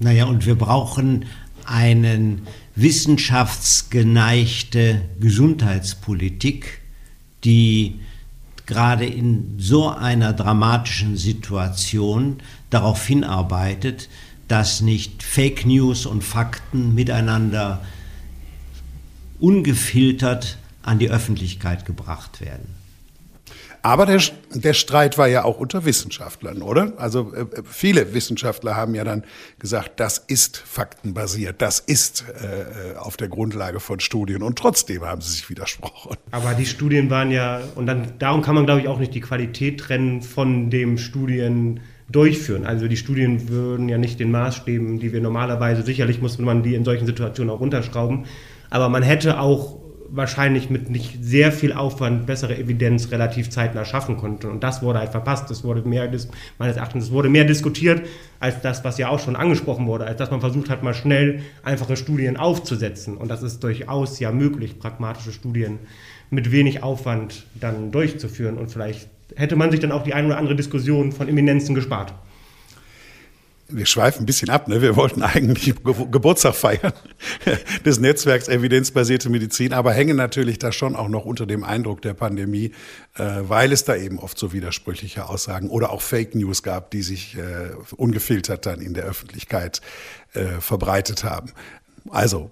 Naja, 0.01 0.25
und 0.25 0.45
wir 0.47 0.55
brauchen 0.55 1.25
einen 1.65 2.47
wissenschaftsgeneigte 2.75 5.03
Gesundheitspolitik, 5.19 6.81
die 7.43 7.99
gerade 8.65 9.05
in 9.05 9.57
so 9.59 9.89
einer 9.89 10.33
dramatischen 10.33 11.17
Situation 11.17 12.37
darauf 12.71 13.05
hinarbeitet, 13.05 14.09
dass 14.47 14.81
nicht 14.81 15.21
Fake 15.21 15.67
News 15.67 16.07
und 16.07 16.23
Fakten 16.23 16.95
miteinander 16.95 17.85
ungefiltert 19.39 20.57
an 20.81 20.97
die 20.97 21.11
Öffentlichkeit 21.11 21.85
gebracht 21.85 22.41
werden. 22.41 22.80
Aber 23.83 24.05
der, 24.05 24.21
der 24.53 24.73
Streit 24.73 25.17
war 25.17 25.27
ja 25.27 25.43
auch 25.43 25.59
unter 25.59 25.85
Wissenschaftlern, 25.85 26.61
oder? 26.61 26.93
Also 26.97 27.33
äh, 27.33 27.45
viele 27.63 28.13
Wissenschaftler 28.13 28.75
haben 28.75 28.93
ja 28.93 29.03
dann 29.03 29.23
gesagt, 29.57 29.99
das 29.99 30.19
ist 30.19 30.57
faktenbasiert, 30.57 31.61
das 31.61 31.79
ist 31.79 32.25
äh, 32.29 32.97
auf 32.97 33.17
der 33.17 33.27
Grundlage 33.27 33.79
von 33.79 33.99
Studien 33.99 34.43
und 34.43 34.57
trotzdem 34.57 35.03
haben 35.03 35.21
sie 35.21 35.31
sich 35.31 35.49
widersprochen. 35.49 36.15
Aber 36.29 36.53
die 36.53 36.67
Studien 36.67 37.09
waren 37.09 37.31
ja, 37.31 37.61
und 37.75 37.87
dann 37.87 38.13
darum 38.19 38.43
kann 38.43 38.55
man 38.55 38.65
glaube 38.65 38.81
ich 38.81 38.87
auch 38.87 38.99
nicht 38.99 39.15
die 39.15 39.21
Qualität 39.21 39.79
trennen 39.79 40.21
von 40.21 40.69
dem 40.69 40.97
Studien 40.99 41.79
durchführen. 42.09 42.65
Also 42.65 42.87
die 42.87 42.97
Studien 42.97 43.49
würden 43.49 43.89
ja 43.89 43.97
nicht 43.97 44.19
den 44.19 44.31
Maßstäben, 44.31 44.99
die 44.99 45.11
wir 45.13 45.21
normalerweise, 45.21 45.81
sicherlich 45.81 46.21
muss 46.21 46.37
man 46.37 46.61
die 46.61 46.75
in 46.75 46.85
solchen 46.85 47.05
Situationen 47.05 47.49
auch 47.49 47.59
runterschrauben, 47.59 48.25
aber 48.69 48.89
man 48.89 49.01
hätte 49.01 49.39
auch 49.39 49.80
wahrscheinlich 50.13 50.69
mit 50.69 50.89
nicht 50.89 51.23
sehr 51.23 51.51
viel 51.51 51.73
Aufwand 51.73 52.25
bessere 52.25 52.57
Evidenz 52.57 53.11
relativ 53.11 53.49
zeitnah 53.49 53.85
schaffen 53.85 54.17
konnte. 54.17 54.49
Und 54.49 54.61
das 54.61 54.81
wurde 54.81 54.99
halt 54.99 55.11
verpasst. 55.11 55.49
Es 55.51 55.63
wurde 55.63 55.87
mehr, 55.87 56.11
meines 56.57 56.75
Erachtens, 56.75 57.11
wurde 57.11 57.29
mehr 57.29 57.45
diskutiert 57.45 58.05
als 58.39 58.61
das, 58.61 58.83
was 58.83 58.97
ja 58.97 59.09
auch 59.09 59.19
schon 59.19 59.35
angesprochen 59.35 59.87
wurde, 59.87 60.05
als 60.05 60.17
dass 60.17 60.29
man 60.29 60.41
versucht 60.41 60.69
hat, 60.69 60.83
mal 60.83 60.93
schnell 60.93 61.41
einfache 61.63 61.95
Studien 61.95 62.37
aufzusetzen. 62.37 63.15
Und 63.15 63.29
das 63.29 63.41
ist 63.41 63.63
durchaus 63.63 64.19
ja 64.19 64.31
möglich, 64.31 64.79
pragmatische 64.79 65.31
Studien 65.31 65.79
mit 66.29 66.51
wenig 66.51 66.83
Aufwand 66.83 67.45
dann 67.55 67.91
durchzuführen. 67.91 68.57
Und 68.57 68.69
vielleicht 68.71 69.07
hätte 69.35 69.55
man 69.55 69.71
sich 69.71 69.79
dann 69.79 69.91
auch 69.91 70.03
die 70.03 70.13
ein 70.13 70.25
oder 70.25 70.37
andere 70.37 70.55
Diskussion 70.55 71.11
von 71.11 71.29
Eminenzen 71.29 71.73
gespart 71.73 72.13
wir 73.71 73.85
schweifen 73.85 74.23
ein 74.23 74.25
bisschen 74.25 74.49
ab, 74.49 74.67
ne? 74.67 74.81
Wir 74.81 74.95
wollten 74.95 75.21
eigentlich 75.21 75.75
Geburtstag 75.83 76.55
feiern 76.55 76.93
des 77.85 77.99
Netzwerks 77.99 78.47
Evidenzbasierte 78.47 79.29
Medizin, 79.29 79.73
aber 79.73 79.93
hängen 79.93 80.17
natürlich 80.17 80.59
da 80.59 80.71
schon 80.71 80.95
auch 80.95 81.07
noch 81.07 81.25
unter 81.25 81.45
dem 81.45 81.63
Eindruck 81.63 82.01
der 82.01 82.13
Pandemie, 82.13 82.71
äh, 83.15 83.23
weil 83.41 83.71
es 83.71 83.83
da 83.83 83.95
eben 83.95 84.19
oft 84.19 84.37
so 84.37 84.53
widersprüchliche 84.53 85.27
Aussagen 85.29 85.69
oder 85.69 85.91
auch 85.91 86.01
Fake 86.01 86.35
News 86.35 86.63
gab, 86.63 86.91
die 86.91 87.01
sich 87.01 87.37
äh, 87.37 87.71
ungefiltert 87.95 88.65
dann 88.65 88.81
in 88.81 88.93
der 88.93 89.05
Öffentlichkeit 89.05 89.81
äh, 90.33 90.59
verbreitet 90.59 91.23
haben. 91.23 91.51
Also, 92.09 92.51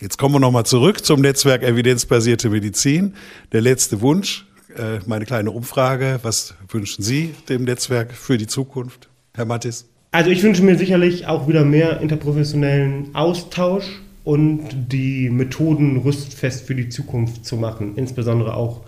jetzt 0.00 0.18
kommen 0.18 0.34
wir 0.34 0.40
nochmal 0.40 0.66
zurück 0.66 1.04
zum 1.04 1.20
Netzwerk 1.20 1.62
Evidenzbasierte 1.62 2.50
Medizin. 2.50 3.14
Der 3.52 3.60
letzte 3.60 4.00
Wunsch, 4.00 4.46
äh, 4.76 5.00
meine 5.06 5.24
kleine 5.24 5.50
Umfrage. 5.50 6.20
Was 6.22 6.54
wünschen 6.68 7.02
Sie 7.02 7.34
dem 7.48 7.64
Netzwerk 7.64 8.12
für 8.12 8.38
die 8.38 8.46
Zukunft, 8.46 9.08
Herr 9.34 9.44
Mattis? 9.44 9.86
Also 10.14 10.30
ich 10.30 10.44
wünsche 10.44 10.62
mir 10.62 10.78
sicherlich 10.78 11.26
auch 11.26 11.48
wieder 11.48 11.64
mehr 11.64 12.00
interprofessionellen 12.00 13.12
Austausch 13.16 14.00
und 14.22 14.92
die 14.92 15.28
Methoden 15.28 15.96
rüstfest 15.96 16.68
für 16.68 16.76
die 16.76 16.88
Zukunft 16.88 17.44
zu 17.44 17.56
machen. 17.56 17.96
Insbesondere 17.96 18.54
auch, 18.54 18.82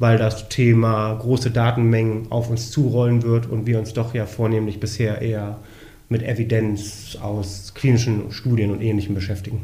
weil 0.00 0.18
das 0.18 0.48
Thema 0.48 1.14
große 1.14 1.52
Datenmengen 1.52 2.32
auf 2.32 2.50
uns 2.50 2.72
zurollen 2.72 3.22
wird 3.22 3.46
und 3.46 3.68
wir 3.68 3.78
uns 3.78 3.92
doch 3.92 4.14
ja 4.14 4.26
vornehmlich 4.26 4.80
bisher 4.80 5.22
eher 5.22 5.60
mit 6.08 6.24
Evidenz 6.24 7.18
aus 7.20 7.72
klinischen 7.76 8.32
Studien 8.32 8.72
und 8.72 8.80
Ähnlichem 8.80 9.14
beschäftigen. 9.14 9.60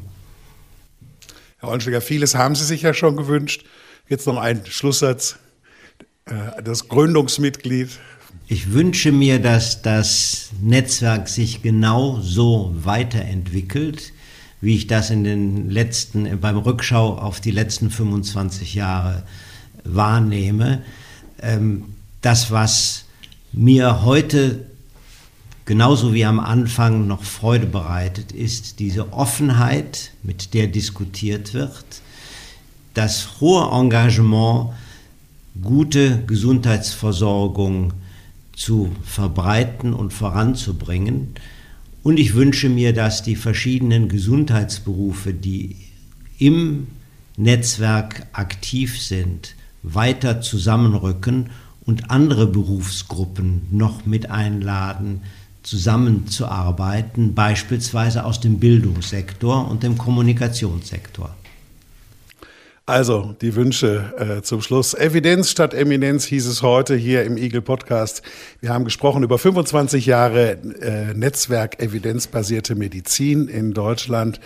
Herr 1.59 1.71
Onschläger, 1.71 2.03
vieles 2.03 2.37
haben 2.37 2.55
Sie 2.55 2.65
sich 2.65 2.83
ja 2.83 2.95
schon 2.95 3.17
gewünscht. 3.17 3.65
Jetzt 4.09 4.29
noch 4.29 4.39
ein 4.39 4.65
Schlusssatz. 4.65 5.41
Äh, 6.27 6.63
das 6.63 6.87
Gründungsmitglied 6.87 7.99
Ich 8.53 8.73
wünsche 8.73 9.13
mir, 9.13 9.39
dass 9.39 9.81
das 9.81 10.49
Netzwerk 10.61 11.29
sich 11.29 11.63
genau 11.63 12.19
so 12.21 12.75
weiterentwickelt, 12.75 14.13
wie 14.61 14.75
ich 14.75 14.89
das 14.89 15.11
in 15.11 15.23
den 15.23 15.71
letzten, 15.71 16.41
beim 16.41 16.59
Rückschau 16.59 17.17
auf 17.17 17.41
die 17.41 17.53
letzten 17.53 17.93
25 17.93 18.75
Jahre 18.75 19.23
wahrnehme. 19.85 20.83
Ähm, 21.41 21.95
das, 22.23 22.51
was 22.51 23.05
mir 23.53 24.03
heute 24.03 24.67
genauso 25.65 26.13
wie 26.13 26.25
am 26.25 26.41
Anfang 26.41 27.07
noch 27.07 27.23
Freude 27.23 27.67
bereitet, 27.67 28.33
ist 28.33 28.81
diese 28.81 29.13
Offenheit, 29.13 30.11
mit 30.25 30.55
der 30.55 30.67
diskutiert 30.67 31.55
wird, 31.55 31.85
das 32.95 33.41
hohe 33.41 33.71
Engagement, 33.71 34.71
gute 35.63 36.25
Gesundheitsversorgung 36.27 37.93
zu 38.61 38.91
verbreiten 39.03 39.95
und 39.95 40.13
voranzubringen. 40.13 41.35
Und 42.03 42.19
ich 42.19 42.35
wünsche 42.35 42.69
mir, 42.69 42.93
dass 42.93 43.23
die 43.23 43.37
verschiedenen 43.37 44.09
Gesundheitsberufe, 44.09 45.33
die 45.33 45.77
im 46.39 46.89
Netzwerk 47.39 48.27
aktiv 48.33 49.01
sind, 49.01 49.55
weiter 49.83 50.43
zusammenrücken 50.43 51.49
und 51.87 52.11
andere 52.11 52.47
Berufsgruppen 52.47 53.63
noch 53.71 54.05
mit 54.05 54.31
einladen, 54.31 55.23
zusammenzuarbeiten, 55.63 57.35
beispielsweise 57.35 58.25
aus 58.25 58.41
dem 58.41 58.59
Bildungssektor 58.59 59.71
und 59.71 59.83
dem 59.83 59.97
Kommunikationssektor. 59.97 61.35
Also 62.91 63.37
die 63.41 63.55
Wünsche 63.55 64.13
äh, 64.19 64.43
zum 64.43 64.63
Schluss. 64.63 64.95
Evidenz 64.95 65.49
statt 65.49 65.75
Eminenz 65.75 66.25
hieß 66.25 66.49
es 66.49 66.63
heute 66.63 66.97
hier 66.97 67.23
im 67.23 67.37
Eagle 67.37 67.63
Podcast. 67.63 68.21
Wir 68.61 68.71
haben 68.71 68.85
gesprochen 68.85 69.23
über 69.23 69.39
25 69.39 70.07
Jahre 70.07 70.59
äh, 70.81 71.15
Netzwerk 71.15 71.81
evidenzbasierte 71.81 72.75
Medizin 72.75 73.47
in 73.47 73.75
Deutschland. 73.75 74.41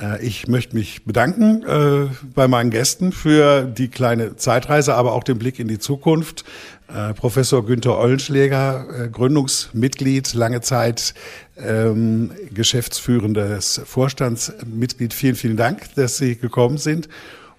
Äh, 0.00 0.26
ich 0.26 0.48
möchte 0.48 0.74
mich 0.74 1.04
bedanken 1.04 1.62
äh, 1.62 2.08
bei 2.34 2.48
meinen 2.48 2.70
Gästen 2.70 3.12
für 3.12 3.62
die 3.62 3.86
kleine 3.86 4.34
Zeitreise, 4.34 4.96
aber 4.96 5.12
auch 5.12 5.22
den 5.22 5.38
Blick 5.38 5.60
in 5.60 5.68
die 5.68 5.78
Zukunft. 5.78 6.44
Äh, 6.92 7.14
Professor 7.14 7.64
Günther 7.64 7.96
Ollenschläger, 7.96 9.04
äh, 9.04 9.08
Gründungsmitglied, 9.08 10.34
lange 10.34 10.62
Zeit 10.62 11.14
ähm, 11.56 12.32
geschäftsführendes 12.52 13.82
Vorstandsmitglied. 13.84 15.14
Vielen, 15.14 15.36
vielen 15.36 15.56
Dank, 15.56 15.94
dass 15.94 16.16
Sie 16.16 16.34
gekommen 16.34 16.78
sind. 16.78 17.08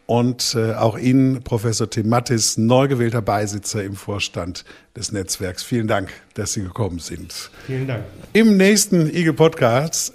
Und 0.08 0.56
äh, 0.56 0.74
auch 0.74 0.98
Ihnen, 0.98 1.42
Professor 1.42 1.90
Tim 1.90 2.10
Mattis, 2.10 2.58
neu 2.58 2.88
gewählter 2.88 3.24
Beisitzer 3.24 3.84
im 3.84 3.96
Vorstand 3.96 4.64
des 4.96 5.12
Netzwerks. 5.12 5.64
Vielen 5.64 5.88
Dank, 5.88 6.10
dass 6.36 6.54
Sie 6.54 6.62
gekommen 6.62 7.00
sind. 7.00 7.50
Vielen 7.66 7.88
Dank. 7.88 8.04
Im 8.34 8.56
nächsten 8.58 9.10
Eagle 9.10 9.34
Podcast 9.34 10.14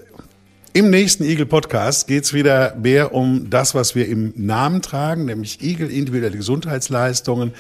im 0.73 0.89
nächsten 0.89 1.25
Eagle 1.25 1.47
Podcast 1.47 2.07
geht 2.07 2.23
es 2.23 2.33
wieder 2.33 2.77
mehr 2.77 3.13
um 3.13 3.51
das, 3.51 3.75
was 3.75 3.97
wir 3.97 4.07
im 4.07 4.33
Namen 4.37 4.83
tragen, 4.83 5.25
nämlich 5.25 5.61
Eagle 5.63 5.91
individuelle 5.91 6.37
Gesundheitsleistungen. 6.37 7.55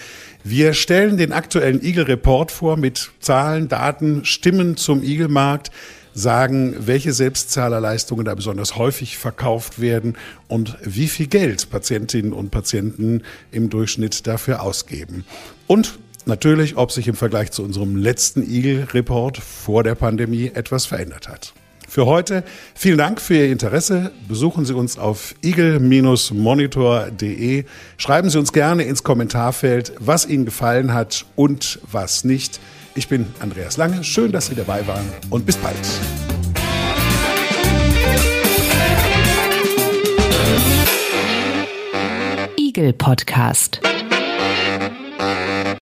Wir 0.45 0.74
stellen 0.74 1.16
den 1.16 1.33
aktuellen 1.33 1.83
Eagle 1.83 2.07
Report 2.07 2.53
vor 2.53 2.76
mit 2.76 3.11
Zahlen, 3.18 3.66
Daten, 3.66 4.24
Stimmen 4.24 4.76
zum 4.76 5.03
Eagle 5.03 5.26
Markt 5.26 5.72
sagen, 6.20 6.76
welche 6.78 7.12
Selbstzahlerleistungen 7.12 8.24
da 8.24 8.34
besonders 8.34 8.76
häufig 8.76 9.18
verkauft 9.18 9.80
werden 9.80 10.16
und 10.46 10.78
wie 10.82 11.08
viel 11.08 11.26
Geld 11.26 11.70
Patientinnen 11.70 12.32
und 12.32 12.50
Patienten 12.50 13.22
im 13.50 13.70
Durchschnitt 13.70 14.26
dafür 14.26 14.62
ausgeben. 14.62 15.24
Und 15.66 15.98
natürlich, 16.26 16.76
ob 16.76 16.92
sich 16.92 17.08
im 17.08 17.16
Vergleich 17.16 17.50
zu 17.50 17.64
unserem 17.64 17.96
letzten 17.96 18.48
Eagle 18.48 18.86
Report 18.94 19.38
vor 19.38 19.82
der 19.82 19.96
Pandemie 19.96 20.52
etwas 20.54 20.86
verändert 20.86 21.28
hat 21.28 21.54
für 21.90 22.06
heute. 22.06 22.44
Vielen 22.74 22.96
Dank 22.98 23.20
für 23.20 23.34
Ihr 23.34 23.50
Interesse. 23.50 24.12
Besuchen 24.28 24.64
Sie 24.64 24.74
uns 24.74 24.96
auf 24.96 25.34
eagle-monitor.de. 25.42 27.64
Schreiben 27.98 28.30
Sie 28.30 28.38
uns 28.38 28.52
gerne 28.52 28.84
ins 28.84 29.02
Kommentarfeld, 29.02 29.94
was 29.98 30.26
Ihnen 30.26 30.44
gefallen 30.44 30.94
hat 30.94 31.26
und 31.34 31.80
was 31.90 32.22
nicht. 32.22 32.60
Ich 32.95 33.09
bin 33.09 33.26
Andreas 33.38 33.76
Lange. 33.76 34.03
Schön, 34.03 34.32
dass 34.32 34.47
Sie 34.47 34.55
dabei 34.55 34.86
waren 34.86 35.07
und 35.30 35.47
bis 35.47 35.57
bald. 35.57 35.76
Eagle 42.57 42.93
Podcast. 42.93 43.80